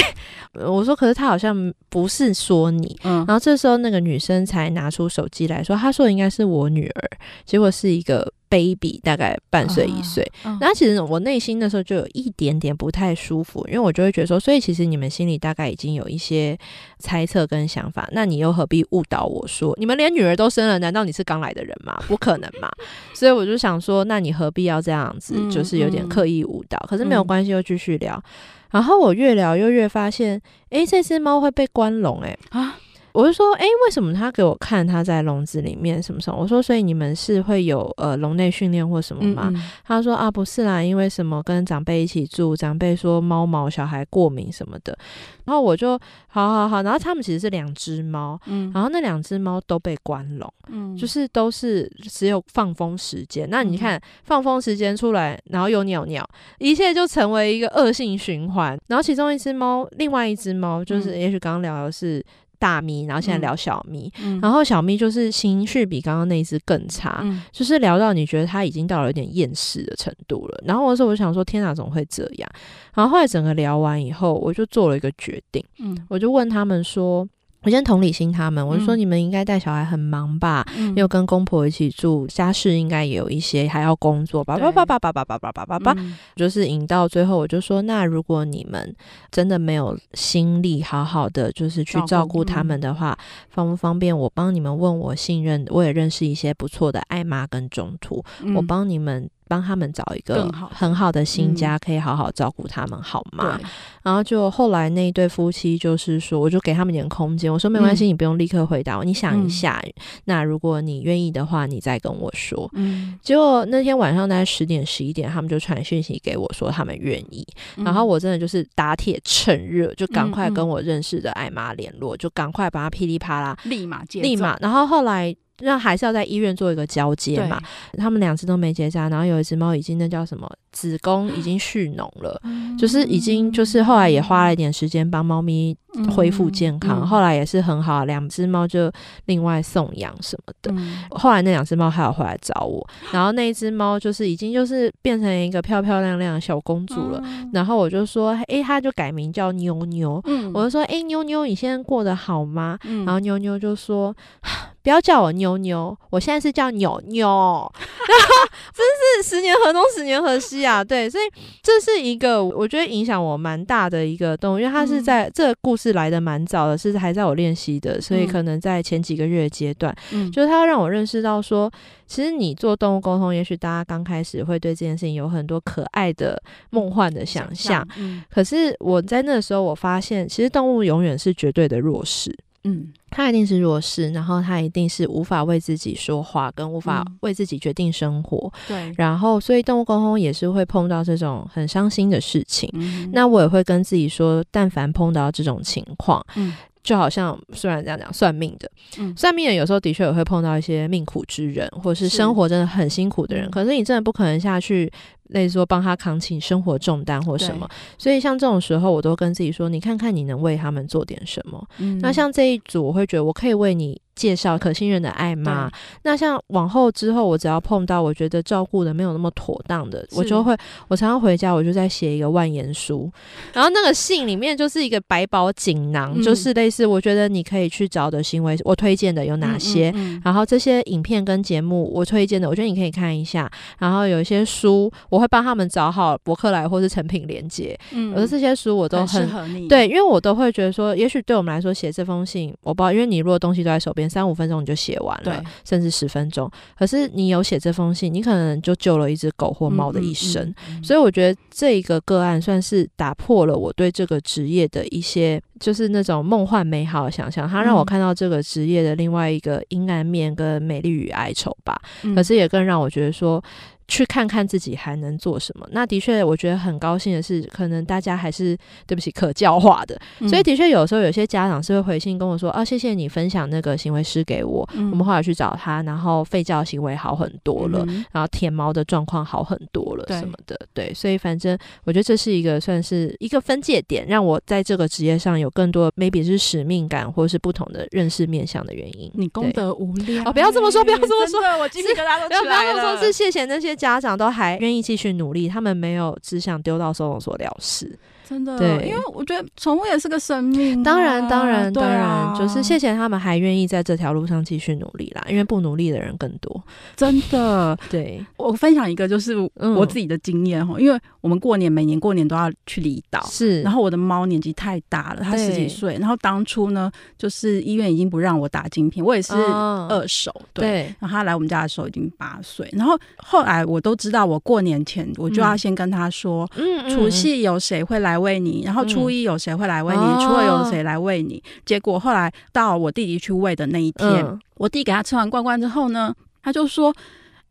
[0.54, 7.10] 我说，可是他好像不是说你，嗯，然后这时候那个女生才拿出手机来说，他说应该是我女儿，
[7.44, 8.32] 结果是一个。
[8.52, 16.58] Baby 大概半岁一岁，然后、uh, uh, 其实我内心的时候就有一点点不太舒服，因为我就会觉得说，所以其实你们心里大概已经有一些
[16.98, 21.98] 猜测跟想法，那你又何必误导我说，你们连女儿都生了，难道你是刚来的人吗？
[22.06, 22.70] 不可能嘛！
[23.14, 26.78] 所以我就想说，那你何必要这样子，就是有点刻意误导？
[26.86, 28.22] 可是没有关系，又继续聊，
[28.70, 30.38] 然后我越聊又越发现，
[30.68, 32.76] 诶，这只猫会被关笼，诶啊。
[33.12, 36.38] 我就说，诶、欸，为什么他给我看他在笼子里面什么什么？
[36.40, 39.48] 我说，所以你们是会有呃笼内训练或什么吗？
[39.52, 44.96] 嗯嗯他说啊，不是啦，因为什么跟长辈一起住，长辈说猫毛小孩过敏什么的。
[45.44, 45.98] 然后我就
[46.28, 53.48] 好好好，然后他们其实是两只猫，嗯，然后那两只猫都被关笼，嗯，就是都是只有放风时间。
[53.50, 56.24] 那你看、嗯、放风时间出来，然后又尿尿，
[56.58, 58.78] 一切就成为一个恶性循环。
[58.86, 62.24] 然后其中一只猫，另外一只猫就是，也许刚刚聊的是。
[62.62, 70.62] 大咪，然后现在聊小咪，嗯、然后小咪就是情绪比刚刚那一只更差，嗯、就是聊到你觉得他已经到了有点厌世的程度了。
[70.64, 72.48] 然后我说，我想说，天哪，怎么会这样？
[72.94, 77.28] 然后后来整个聊完以后，我就做了一个决定，嗯、我就问他们说。
[77.62, 85.96] 我先同理心他们，我就说你们应该带小孩很忙吧，嗯、又跟公婆一起住，家事应该也有一些，还要工作，吧叭叭叭叭叭叭叭叭叭叭，
[86.34, 88.94] 就是引到最后，我就说，那如果你们
[89.30, 93.16] 真的没有心力好好的就是去照顾他们的话，
[93.48, 99.28] 方不方便我帮你们问我信任，我也认识一些不错的爱妈跟中途，嗯、我帮你们。
[99.52, 103.58] 帮他们找一个很好的新家，可以好好照顾他们，好吗？
[103.62, 103.68] 嗯、
[104.02, 109.78] 然后就后来那一对夫妻就是说，我就给他们点空间，我说没关系，嗯、你不用立刻回答我，你想一下。
[109.84, 109.92] 嗯、
[110.24, 112.66] 那如果你愿意的话，你再跟我说。
[112.72, 117.46] 嗯，结果那天晚上大概十点十一点，他们就传讯息给我说他们愿意。
[117.76, 124.56] 嗯、然后我真的就是打铁趁热，就赶快跟我认识的艾妈联络，就赶快把他噼里啪啦立马接，立马。
[124.60, 125.36] 然后后来。
[125.60, 127.60] 那还是要在医院做一个交接嘛？
[127.98, 132.40] 他们两只都没结扎，然后有一只猫已经那叫什么子宫已经蓄脓了，
[132.78, 135.76] 就是已经就是后来也花了一点时间帮猫咪
[136.16, 138.90] 恢复健康，后来也是很好，两只猫就
[139.26, 140.74] 另外送养什么的。
[141.10, 147.22] 后来那两只猫还有回来找我，然后那一只猫就是已经就是变成一个漂漂亮亮的小公主了。
[147.52, 150.22] 然后我就说，诶，它就改名叫妞妞。
[150.54, 152.78] 我就说，诶，妞妞，你现在过得好吗？
[153.04, 154.14] 然后妞妞就说。
[154.82, 157.24] 不要叫我妞妞，我现在是叫扭妞，
[157.78, 158.28] 然后
[158.74, 160.82] 真是十年河东十年河西啊！
[160.82, 161.24] 对，所以
[161.62, 171.70] 这是一个我觉得影响我蛮大的一个动物，因为它是在、嗯、这个故事来的蛮早的，是还在我练习的，所以可能在前几个月阶段，嗯，就是它让我认识到说，
[172.06, 182.36] 其实你做动物沟通，也许大家刚开始会对这件事情有很多可爱的梦幻的想象，嗯，可是我在那个时候，我发现其实动物永远是绝对的弱势。
[182.64, 188.52] 嗯，他一定是弱势，然后他一定是无法为自己说话，跟无法为自己决定生活。
[188.68, 192.70] 对、嗯，然后所以动物沟通也是会碰到这种很伤心的事情。
[192.74, 203.44] 嗯、那我也会跟自己说，但凡碰到这种情况，嗯，就好像虽然这样讲，算命的，嗯，算命的有时候的确也会碰到一些命苦之人，或者是生活真的很辛苦的人。
[203.44, 204.92] 是可是你真的不可能下去。
[205.28, 207.66] 类似说帮他扛起生活重担或什么，
[207.96, 211.66] 所以像这种时候，我都跟自己说：你看看你能为他们做点什么。
[211.78, 213.98] 嗯、那像这一组，我会觉得我可以为你。
[214.14, 215.70] 介绍可信任的爱妈。
[216.02, 220.56] 那像往后之后，我只要碰到我觉得照顾的没有那么妥当的，我就会，
[220.88, 223.10] 我常常回家，我就在写一个万言书，
[223.54, 244.02] 然后那个信里面就是一个百宝锦囊，就是类似我觉得你可以去找的行为，我推荐的有哪些，然后这些影片跟节目我推荐的，我觉得你可以看一下，然后有一些书我会帮他们找好博客来或是成品连接，嗯，而这些书我都很对，因为我都会觉得说，也许对我们来说写这封信，我不知道，因为你如果东西都在手边。
[244.12, 246.50] 三五分钟你就写完了，甚至十分钟。
[246.78, 250.42] 可是你有写这封信，你可能就救了一只狗或猫的一生。
[250.42, 257.48] 嗯嗯嗯、所以我觉得这一个个案算是打破了我对这个职业的一些，就是那种梦幻美好的想象。
[257.48, 261.80] 它让我看到这个职业的另外一个阴暗面跟美丽与哀愁吧。
[262.02, 263.42] 嗯、可是也更让我觉得说。
[263.88, 265.66] 去看看自己还能做什么。
[265.72, 270.00] 那的确，我觉得很高兴的是，可能大家还是对不起可教化的。
[270.20, 280.56] 嗯、所以的确，有时候有些家长是会回信跟我说：“啊，谢谢你分享那个行为师给我，嗯、我们后来去找他，然后吠叫行为好很多了，嗯、然后舔毛的状况好很多了，什么的。
[280.72, 289.10] 对”对，所以反正我觉得这是一个算是一个分界点，让我在这个职业上有更多 maybe 是使命感，或是不同的认识面向的原因。
[289.14, 290.32] 你功德无量哦！
[290.32, 292.72] 不要这么说，不要这么说，我鸡皮疙瘩都起来了。
[292.72, 293.71] 不要这么说，是谢谢那些。
[293.74, 297.98] 家长都还愿意继续努力，他们没有只想丢到收容所了事。
[298.28, 300.82] 真的，对，因为我觉得宠物也是个生命啊。
[300.84, 305.24] 当然，当然，当然，就是谢谢他们还愿意在这条路上继续努力啦。
[305.28, 306.62] 因为不努力的人更多。
[306.96, 309.34] 真的， 对，我分享一个就是
[309.76, 313.62] 我自己的经验哈，嗯，因为我们过年每年过年都要去离岛，是。
[313.62, 315.96] 然后我的猫年纪太大了，它十几岁。
[315.98, 320.94] 然后当初呢，就是医院已经不让我打晶片，我也是二手，对。
[320.98, 322.68] 然后他来我们家的时候已经八岁。
[322.72, 331.42] 然后后来我都知道，我过年前我就要先跟他说，嗯，除夕有谁会来喂你，然后初一有谁会来喂你，嗯、初二有谁来喂你？
[331.64, 336.94] 结果后来到我弟弟去喂的那一天，嗯、我弟给他吃完罐罐之后呢，他就说：“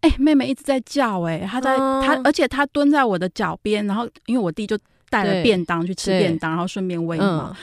[0.02, 4.78] 哎、欸，妹妹一直在叫、欸，哎，他在、嗯、他，而且他蹲在我的脚边，然后因为我弟就
[5.10, 7.56] 带了便当去吃便当，然后顺便喂嘛。”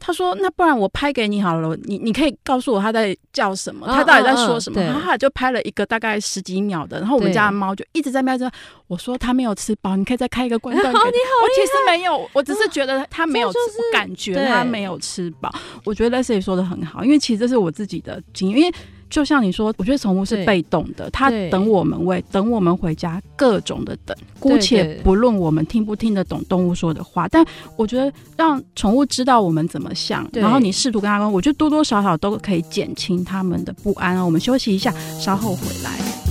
[0.00, 8.50] 他说：“那不然我拍给你好了，你你可以告诉我他在叫什么，他到底在说什么？”然后他就拍了一个大概十几秒的，然后我们家的猫就一直在喵着。
[8.86, 10.98] 我说他没有吃饱，你可以再开一个罐罐给他。
[11.04, 13.58] 我其实没有，我只是觉得他没有吃，
[13.92, 15.54] 感觉他没有吃饱。
[15.84, 18.74] 我觉得 Leslie 说的很好，因为其实这是我自己的经验，因为。
[19.10, 24.16] 就像你说，我觉得宠物是被动的，它等我们喂，等我们回家，各种的等。
[24.38, 27.44] 姑且不论我们听不听得懂动物说的话，但
[27.76, 34.24] 我觉得让宠物知道我们怎么想，然后你试图跟它沟通，我觉得多多少少都可以减轻他们的不安。
[34.24, 36.29] 我们休息一下，稍后回来。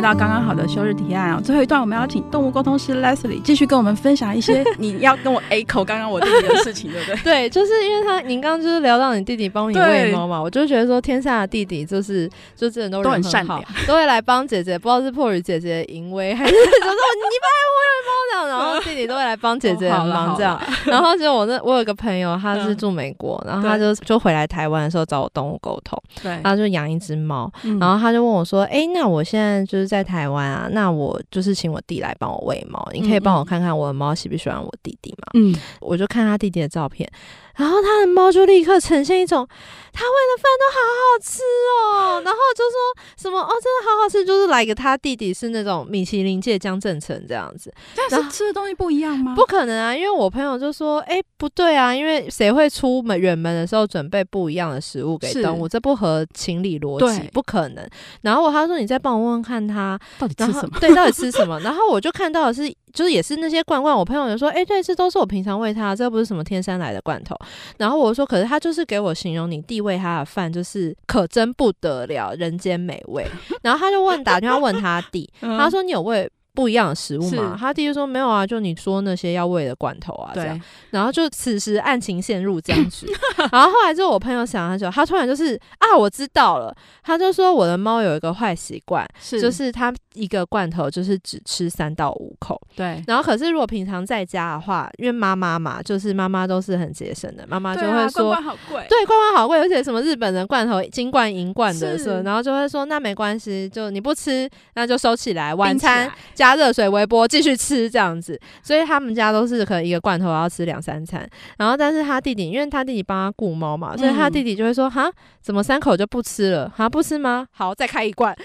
[0.00, 7.16] 到刚刚好的休日提案哦，最后一段我们要请动物沟通师 Leslie 继续跟我们分享一些 你要跟我 echo 刚刚我弟弟的事情，对不对？
[7.22, 20.60] 对，就是因为他，您刚刚就是聊到你弟弟帮你喂猫嘛，我就觉得说天下的弟弟就是就这人都，很都很善良，都会来帮姐姐，不知道是迫于姐姐淫威，还是 就说你帮我喂猫这样，然后弟弟都会来帮姐姐忙这样。
[20.86, 35.32] 然后就我那我有个朋友，他是住美国，然后他就就回来台湾的时候找我动物沟通，对，他就养一只猫，然后他就问我说，哎、欸，那我现在就是在台湾啊，那我就是请我弟来帮我喂猫，你可以帮我看看我的猫喜不喜欢我弟弟吗？
[35.34, 37.10] 嗯，我就看他弟弟的照片。
[37.56, 39.46] 然后他的猫就立刻呈现一种，
[39.92, 49.34] 他喂的饭都好好吃哦，然后就说什么哦，真的好好吃，就是来个他弟弟是那种米其林界江振成这样子，但是吃的东西不一样吗？
[49.34, 55.68] 不可能啊，因为我朋友就说，哎，不对啊，因为谁会出门远门的时候准备不一样的食物给动物？
[55.68, 57.86] 这不合情理逻辑，不可能。
[58.22, 60.78] 然后我他说，你再帮我问问看他到底吃什么？
[60.80, 61.58] 对，到底吃什么？
[61.64, 62.72] 然后我就看到的是。
[62.92, 67.36] 就是也是那些罐罐，我朋友就说，哎、欸，对，这都是我平常喂他，这不是什么天山来的罐头。
[67.78, 73.26] 然后我说，可是他就是给我形容你弟喂他的饭，就是可真不得了，人间美味。
[73.62, 76.30] 然后他就问，打电话问他弟， 他说你有喂？
[76.60, 83.06] 不一样的食物嘛，他弟就说没有啊，就你说那些要喂的罐头啊，这样，然后就此时案情陷入僵局，
[83.50, 89.40] 然后后来就我朋友想很久，他突然就是啊，我知道了，他就说我的猫有一个坏习惯，是。
[89.40, 111.28] 就是它一个罐头就是只吃三到五口，对，然后可是如果平常在家的话，因为妈妈嘛，就是妈妈都是很节省的，妈妈就会说罐罐好贵，对，罐罐好贵，而且什么日本人罐头金罐银罐的，是，然后就会说那没关系，就你不吃，那就收起来，晚餐加热水微波继续吃这样子，所以他们家都是可能一个罐头要吃两三餐。
[111.58, 116.72] 然后，但是他弟弟，因为他弟弟帮他顾猫嘛，所以他弟弟就会说：“哈，怎么三口就不吃了？
[116.76, 117.46] 哈，不吃吗？
[117.52, 118.34] 好，再开一罐。”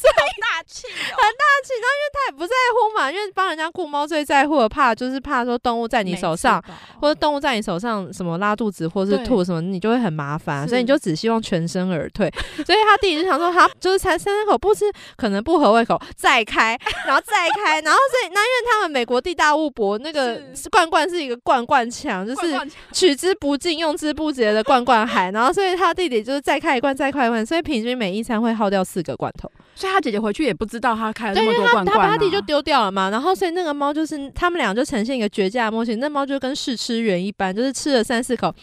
[0.00, 1.74] 所以大气，很大气。
[1.74, 6.62] 然后，因为他也不在乎嘛，因为帮人家顾猫最在乎的怕就是怕说动物在你手上，
[7.00, 12.30] 或者动物在你手上什么拉肚子或是吐什么，你就会很麻烦，所以你就只希望全身而退。
[12.56, 14.84] 所以他弟弟就想说：“他，就是才三口不吃，
[15.16, 20.40] 可能不合胃口，再开，然后再开。”然后所以那因为他们美国地大物博，那个
[20.70, 25.30] 罐罐是一个罐罐墙，就是取之不尽、用之不竭的罐罐海。
[25.30, 29.50] 然后所以他弟弟就是再开一罐、再开一罐，所以平均每一餐会耗掉四个罐头。
[29.74, 33.10] 所以他姐姐回去也不知道他开了那么多罐罐，啊，他把他弟弟就丢掉了嘛。
[33.10, 38.54] 然后所以那个猫就是他们俩就呈现一个绝佳的默契，那猫就跟试吃员一般，就是吃了三四口。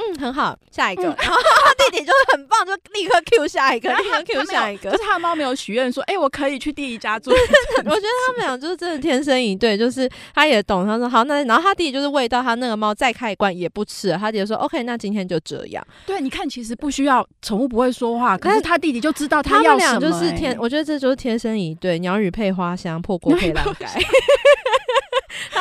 [0.00, 1.02] 嗯，很好，下一个。
[1.02, 4.90] 嗯、然后他弟弟就是很棒，就立刻 Q 下一个，立刻 Q 下一个。
[4.90, 7.30] 就是他的猫没有许愿说，哎、欸，我可以去弟弟家住。
[7.32, 10.86] 我觉得他们俩就是真的天生一对，就是他也懂。
[10.86, 15.86] 他说好，那然后他弟弟就是喂到他那个猫再开一罐也不吃了，他弟弟说 OK，那今天就这样。
[16.06, 19.94] 对，你看，其实不需要宠物不会说话，可是他弟弟就知道他要什么、欸。
[19.94, 23.86] 他们俩就是天，我觉得这就是天生一对，鸟语配花香，破锅配狼盖。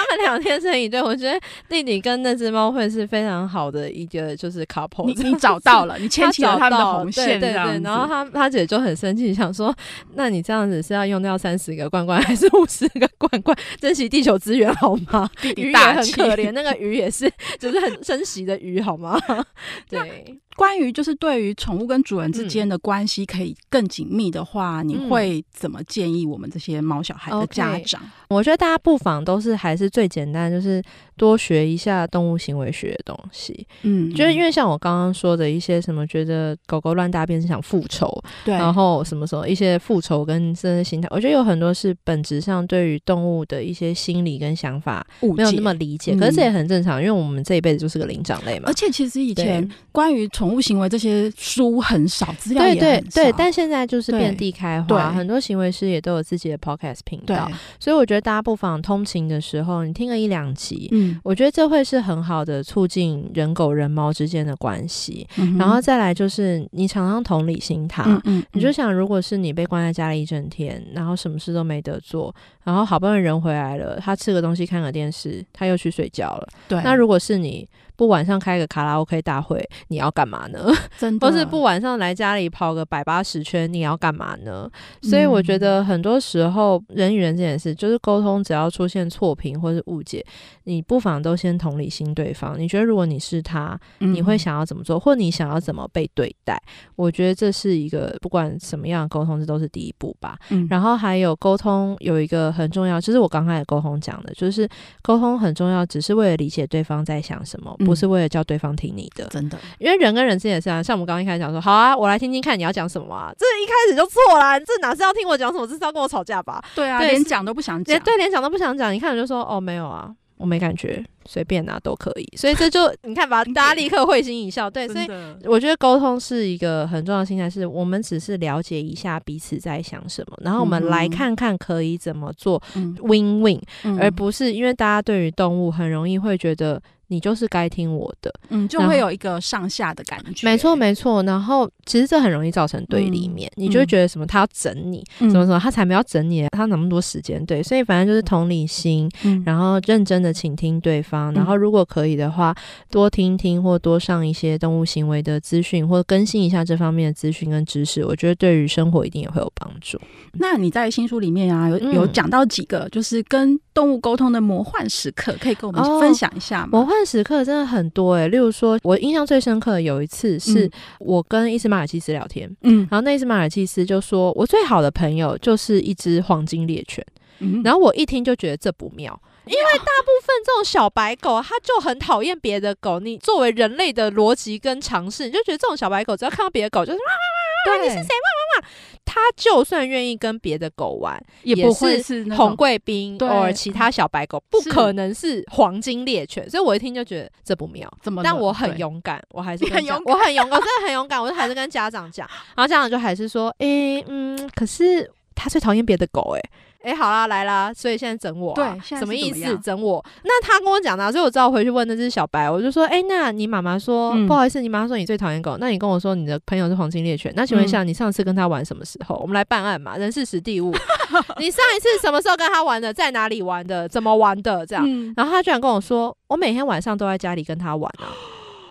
[0.10, 5.06] 他们俩天生一对，我觉得弟弟跟那只猫会是非常好的一个就是 couple。
[5.06, 7.82] 你你找到了，你牵起了他们的红线，对对对。
[7.84, 9.74] 然后他他姐就很生气，想说：
[10.16, 13.56] 那你这样子是要用掉三十个罐罐，还是五十个罐罐？
[13.80, 15.30] 珍惜地球资源好吗？
[15.42, 19.20] 弟弟大鱼也很 可怜，那个鱼也是就是很珍惜的鱼好吗？
[19.90, 20.40] 对。
[20.60, 28.36] 关于就是对于宠物跟主人之间的关系可以更紧密的话，嗯、你会怎么建议我们这些猫小孩的家长？Okay.
[28.36, 30.84] 我觉得大家不妨都是还是最简单，就是
[31.16, 33.66] 多学一下动物行为学的东西。
[33.84, 48.66] 嗯，就是因为像我刚刚说的一些什么，觉得狗狗乱大便是想复仇，对，然后什么什么一些复仇跟这些心态，我觉得有很多是本质上对于动物的一些心理跟想法没有那么理解，嗯、可是这也很正常，因为我们这一辈子就是个灵长类嘛。
[48.68, 65.28] 而且其实以前关于宠物行为这些书很少，资料也很少，对对对，但现在就是遍地开花，很多行为师也都有自己的 podcast 频道，所以我觉得大家不妨通勤的时候，你听个一两集，嗯，我觉得这会是很好的促进人狗人猫之间的关系。
[65.38, 72.34] 嗯、然后再来就是你常常同理心他，嗯，嗯，你就想如果是你被关在家里一整天，然后什么事都没得做，
[72.64, 77.68] 然后好不容易人回来了，他吃个东西看个电视，他又去睡觉了，对，那如果是你。
[78.00, 80.72] 不晚上开个卡拉 OK 大会，你要干嘛呢？
[80.98, 84.72] 真的， 或是不晚上来家里跑个百八十圈，你要干嘛呢？
[85.04, 90.26] 嗯、所以我觉得很多时候人与人这件事，就是沟通，只要出现错评或是误解，
[90.64, 92.58] 你不妨都先同理心对方。
[92.58, 96.58] 你觉得如果你是他，你会想要怎么做，嗯、或你想要怎么被对待？
[96.96, 100.40] 我觉得这是一个不管什么样的沟通，这都是第一步吧。
[100.52, 104.66] 嗯、然后还有沟通有一个很重要，就是我刚开始沟通讲的，就是
[105.02, 107.76] 沟通很重要，只是为了理解对方在想什么。
[107.90, 110.82] 不是为了叫对方听你的，真的，因为人跟人之间也是啊。
[110.82, 113.34] 像我们刚刚一开始讲说，好啊，我来听听看你要讲什么啊。
[113.38, 116.64] 这一开始就错啦，这哪是要听我讲什么，这是要跟我吵架吧？
[116.76, 118.94] 对啊，對连讲都不想讲，对，连讲都不想讲。
[118.94, 121.04] 你看我就说，哦，没有啊，我没感觉。
[121.30, 122.28] 随便拿都可以。
[122.36, 124.68] 所以这就 你看吧，大家立刻会心一笑。
[124.68, 125.08] 对，所以
[125.44, 132.62] 我觉得沟通是一个很重要的心态，是我们只是了解一下彼此在想什么，然后我们来看看可以怎么做
[133.04, 133.62] win win，
[134.00, 136.82] 而不是因为大家对于动物很容易会觉得。
[137.12, 140.46] 你就是该听我的，嗯，就会有一个上下的感觉。
[140.46, 141.24] 没错，没错。
[141.24, 147.44] 然后其实这很容易造成对立面，嗯、你就会觉得什么他要整你，嗯、什么什么他才没有整你，他那么多时间。
[147.48, 152.56] 对，所以反正就是同理心，嗯、然后认真的倾听对方，嗯、然后如果可以的话，
[152.90, 160.00] 多听听或多上一些动物行为的资讯，或更新一下这方面的资讯跟知识，我觉得对于生活一定也会有帮助。
[160.34, 166.70] 那你在新书里面啊，有有讲到几个就是跟动物沟通的魔幻时刻，可以跟我们分享一下吗？
[166.72, 177.06] 哦、魔幻时刻真的很多诶、欸，例如说，我印象最深刻的有一次是我跟伊斯马尔济斯聊天，嗯，然后那伊斯马尔济斯就说，我最好的朋友就是一只黄金猎犬，
[177.40, 188.02] 嗯，然后我一听就觉得这不妙，因为大部分这种小白狗，它就很讨厌别的狗，你作为人类的逻辑跟尝试，你就觉得这种小白狗只要看到别的狗就是哇哇哇哇，你是谁？
[188.02, 188.68] 哇哇哇，
[189.04, 192.02] 它就算愿意跟别的狗玩，也不会。
[192.02, 196.50] 是红贵宾或其他小白狗，不可能是黄金猎犬。
[196.50, 197.92] 所以我一听就觉得这不妙。
[198.02, 198.24] 怎么？
[198.24, 206.50] 但我很勇敢，我还是很勇，我很勇敢，我真的很勇敢，我就还是跟家长讲，然后家长就还是说，诶，嗯，可是他最讨厌别的狗，诶。
[206.82, 209.58] 哎、欸，好啦，来啦，所以现在整我、啊，对，什么意思？
[209.58, 210.04] 整我？
[210.24, 219.18] 那他跟我讲的、啊，所以我只好回去问那只小白，我就说，哎、欸，那你妈妈说，嗯、不好意思，你妈妈说你最讨厌狗，那你跟我说你的朋友是黄金猎犬，那请问一下，你上次跟他玩什么时候？
[219.18, 220.72] 我们来办案嘛，人事实地物。
[221.38, 222.94] 你上一次什么时候跟他玩的？
[222.94, 223.86] 在哪里玩的？
[223.90, 224.66] 怎么玩的？
[224.66, 228.08] 这样，嗯、然后他居然跟我说，我每天晚上都在家里跟他玩啊。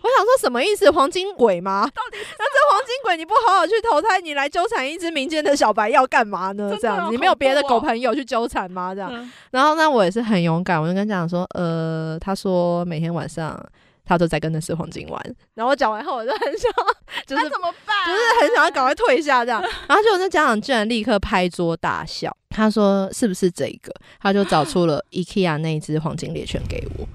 [0.09, 0.91] 我想说什么意思？
[0.91, 1.83] 黄金鬼吗？
[1.95, 6.77] 到底那这黄金鬼你不好好去投胎，你来纠缠一只民间的小白要干嘛呢？
[6.81, 8.95] 这样子，你没有别的狗朋友去纠缠吗？
[8.95, 13.61] 这样，嗯、然后呢，我也是很勇敢，我就跟家长说，呃，他说每天晚上
[14.05, 15.37] 他都在跟那只黄金玩。
[15.55, 16.73] 然后我讲完后，我就很想，
[17.27, 17.95] 就是怎么办？
[18.07, 19.61] 就是很想要赶快退下这样。
[19.87, 23.93] 然后结果那家长居然立刻拍桌大笑，他说是不是这个？
[24.21, 27.07] 他就找出了 IKEA 那一只黄金猎犬给我。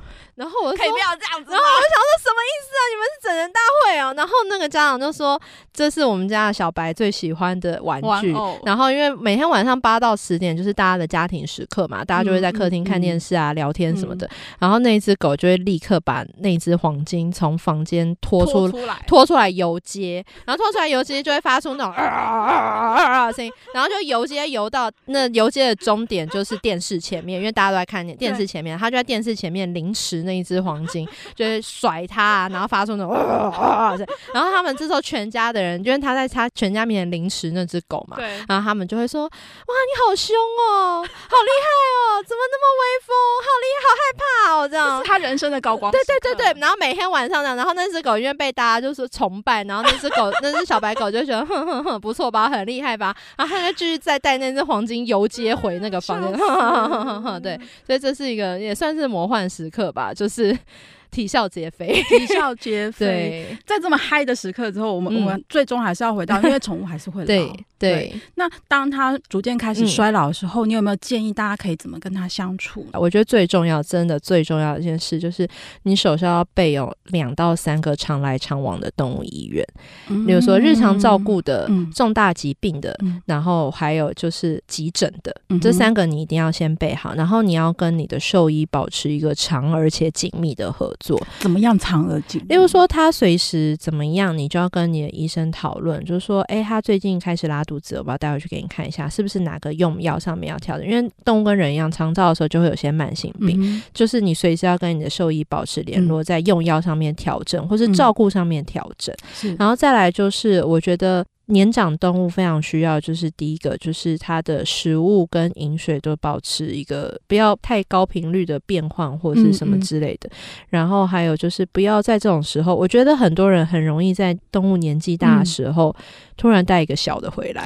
[0.43, 2.81] 然后我说可以不要这样子，然后我就想说什么意思啊？
[2.91, 4.13] 你们是整人大会哦、喔。
[4.13, 5.39] 然后那个家长就说，
[5.71, 8.33] 这是我们家的小白最喜欢的玩具。
[8.33, 14.27] 玩然后因为每天晚上八到十点就是大家的家庭时刻嘛，大家就会在客厅看电视啊、嗯、聊天什么的。
[14.27, 14.29] 嗯、
[14.59, 30.23] 然后那只狗就会立刻把那只黄金从房间拖出拖出来，拖出来游街，然后拖出来游街就会发出那种啊啊啊啊的声音，然后就游街游到那游街的终点就是电视前面，因为大家都在看电电视前面，他就在电视前面凌迟。
[30.23, 33.95] 那一只黄金就是甩它、啊，然后发出那种啊啊啊，
[34.34, 43.15] 然后他们这时候全家的人，因为他在他全家面前凌迟那只狗嘛，对，然后他们就会说：“哇，你好凶哦，好厉害哦，怎么那么威风？
[43.43, 45.91] 好厉害，好害怕哦，这样。”这是他人生的高光。
[45.91, 60.12] 对对对对，然后每天晚上这样，然后那只狗因为被大家就是崇拜，然后那只狗那只小白狗就觉得哼哼哼不错吧，很厉害吧，然后他就继续再带那只黄金游街回那个房间， 哼哼哼哼哼，对，所以这是一个也算是魔幻时刻吧。
[60.14, 60.57] 就是
[61.11, 63.45] 啼笑皆非，啼笑皆非。
[63.66, 67.28] 在这么嗨的时刻之后，我们、嗯、我们最终还是要回到，因为宠物还是会老。
[67.28, 67.66] 对。
[67.89, 72.86] 对，那当他逐渐开始衰老的时候，嗯、你有没有建议大家可以怎么跟他相处？
[72.93, 75.47] 我觉得最重要，真的最重要的一件事就是，
[75.84, 79.65] 你首先要备有两到三个常来常往的动物医院，
[80.09, 87.13] 嗯、比如说日常照顾的、嗯、重大疾病的，嗯、然后还有就是急诊的，嗯、这三个你一定要先备好。
[87.15, 91.21] 然后你要跟你的兽医保持一个长而且紧密的合作。
[91.39, 92.55] 怎么样长而紧密？
[92.55, 97.72] 例如说他随时怎么样，你就要跟你的医生讨论，就是说，哎，他最近开始拉肚子。
[97.74, 100.88] 肚子，我把它带回去给你看一下，是不是哪个用药上面要调整？
[100.88, 109.15] 因为动物跟人一样，肠照的时候就会有些慢性病，嗯、就是你随时要跟你的兽医保持联络，在用药上面调整，或是照顾上面调整。
[109.43, 120.28] 嗯、然后再来就是，我觉得年长动物非常需要，就是第一个就是它的食物跟饮水都保持一个不要太高频率的变换或者是什么之类的。
[120.28, 125.95] 嗯嗯然后还有就是不要在这种时候，我觉得很多人很容易在动物年纪大的时候。
[125.99, 126.04] 嗯
[126.36, 127.64] 突然带一个小的回来，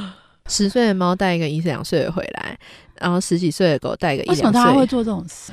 [0.46, 2.56] 十岁的猫带一个一两岁的回来，
[3.00, 4.44] 然后十几岁的狗带一个一两岁。
[4.44, 5.50] 为什么大家会做这种事？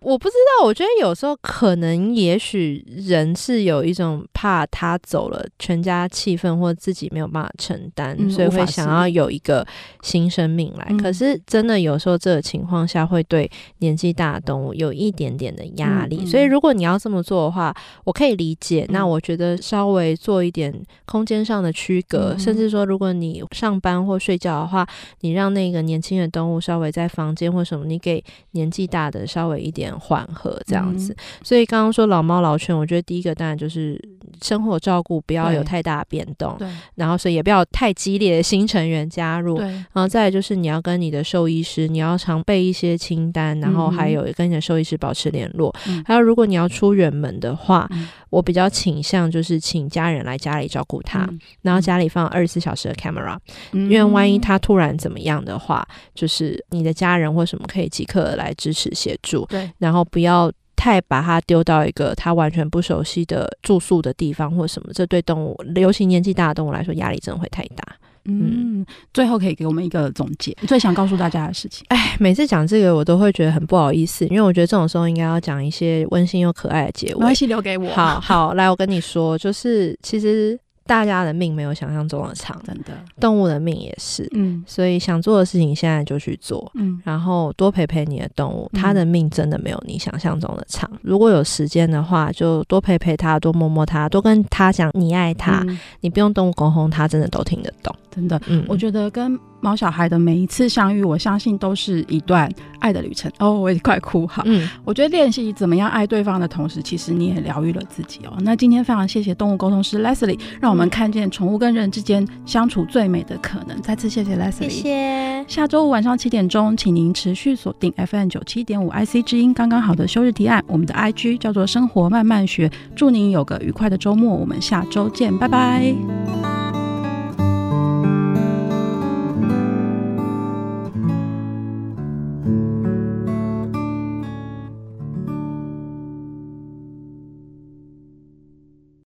[0.00, 9.66] 我不知道，我觉得有时候可能，也许人是有一种怕他走了，全家气氛或自己没有办法承担，嗯、所以会想要有一个
[10.02, 10.86] 新生命来。
[10.90, 16.18] 嗯、可是真的有时候这个情况下会对年纪大的动物有一点点的压力。
[16.20, 17.74] 嗯、所以如果你要这么做的话，
[18.04, 18.86] 我可以理解。
[18.88, 20.72] 嗯、那我觉得稍微做一点
[21.06, 24.86] 空间上的区隔，嗯、甚至说如果你上班或睡觉的话，
[25.22, 28.22] 你让那个年轻的动物稍微在房间或什么，你给
[28.52, 29.87] 年纪大的稍微一点。
[29.88, 31.12] 点缓和这样子。
[31.12, 34.00] 嗯、所以刚刚说老猫老犬，我觉得第一个当然就是
[34.42, 53.36] 生活照顾不要有太大的变动，对，然后所以也不要太激烈的新成员加入，对，然后再来就是你要跟你的兽医师，你要常备一些清单，然后还有跟你的兽医师保持联络，嗯、还有如果你要出远门的话，嗯、我比较倾向就是请家人来家里照顾他，嗯、然后家里放二十四小时的 camera，、
[53.72, 67.96] 嗯、因为万一他突然怎么样的话，就是你的家人或什么可以即刻来支持协助，对，然后不要太把它丢到一个它完全不熟悉的住宿的地方或什么，这对动物，尤其年纪大的动物来说，压力真的会太大。
[68.30, 71.86] 嗯，最后可以给我们一个总结，最想告诉大家的事情。
[71.90, 77.14] 哎，每次讲这个我都会觉得很不好意思，因为我觉得这种时候应该要讲一些温馨又可爱的结尾。
[77.14, 77.88] 没关系，留给我。
[77.94, 80.58] 好 好，来，我跟你说，就是其实。
[80.88, 90.90] 大家的命没有想象中的长，真的，动物的命也是，嗯，所以想做的事情现在就去做，嗯，然后多陪陪你的动物，它的命真的没有你想象中的长。
[91.02, 95.62] 如果有时间的话，就多陪陪它，多摸摸它，多跟它讲你爱它，
[96.00, 97.94] 你不用动物沟通，它真的都听得懂。
[98.10, 103.30] 真的，嗯，我觉得跟毛小孩的每一次相遇，我相信都是一段爱的旅程。
[103.38, 104.42] 哦，我也快哭哈。
[104.46, 108.36] 嗯，我觉得练习怎么样爱对方的同时，其实你也疗愈了自己哦。
[108.40, 113.80] 那今天非常谢谢动物沟通师 Leslie，让我们看见宠物跟人之间相处最美的可能。
[113.82, 115.44] 再次谢谢 Leslie，谢谢。
[115.48, 120.62] 下周五晚上七点钟，请您持续锁定 FM 九七点五 IC 之音，刚刚好的休日提案。
[120.66, 124.34] 我们的 IG 叫做生活慢慢学，祝您有个愉快的周末。
[124.34, 126.57] 我们下周见，拜拜。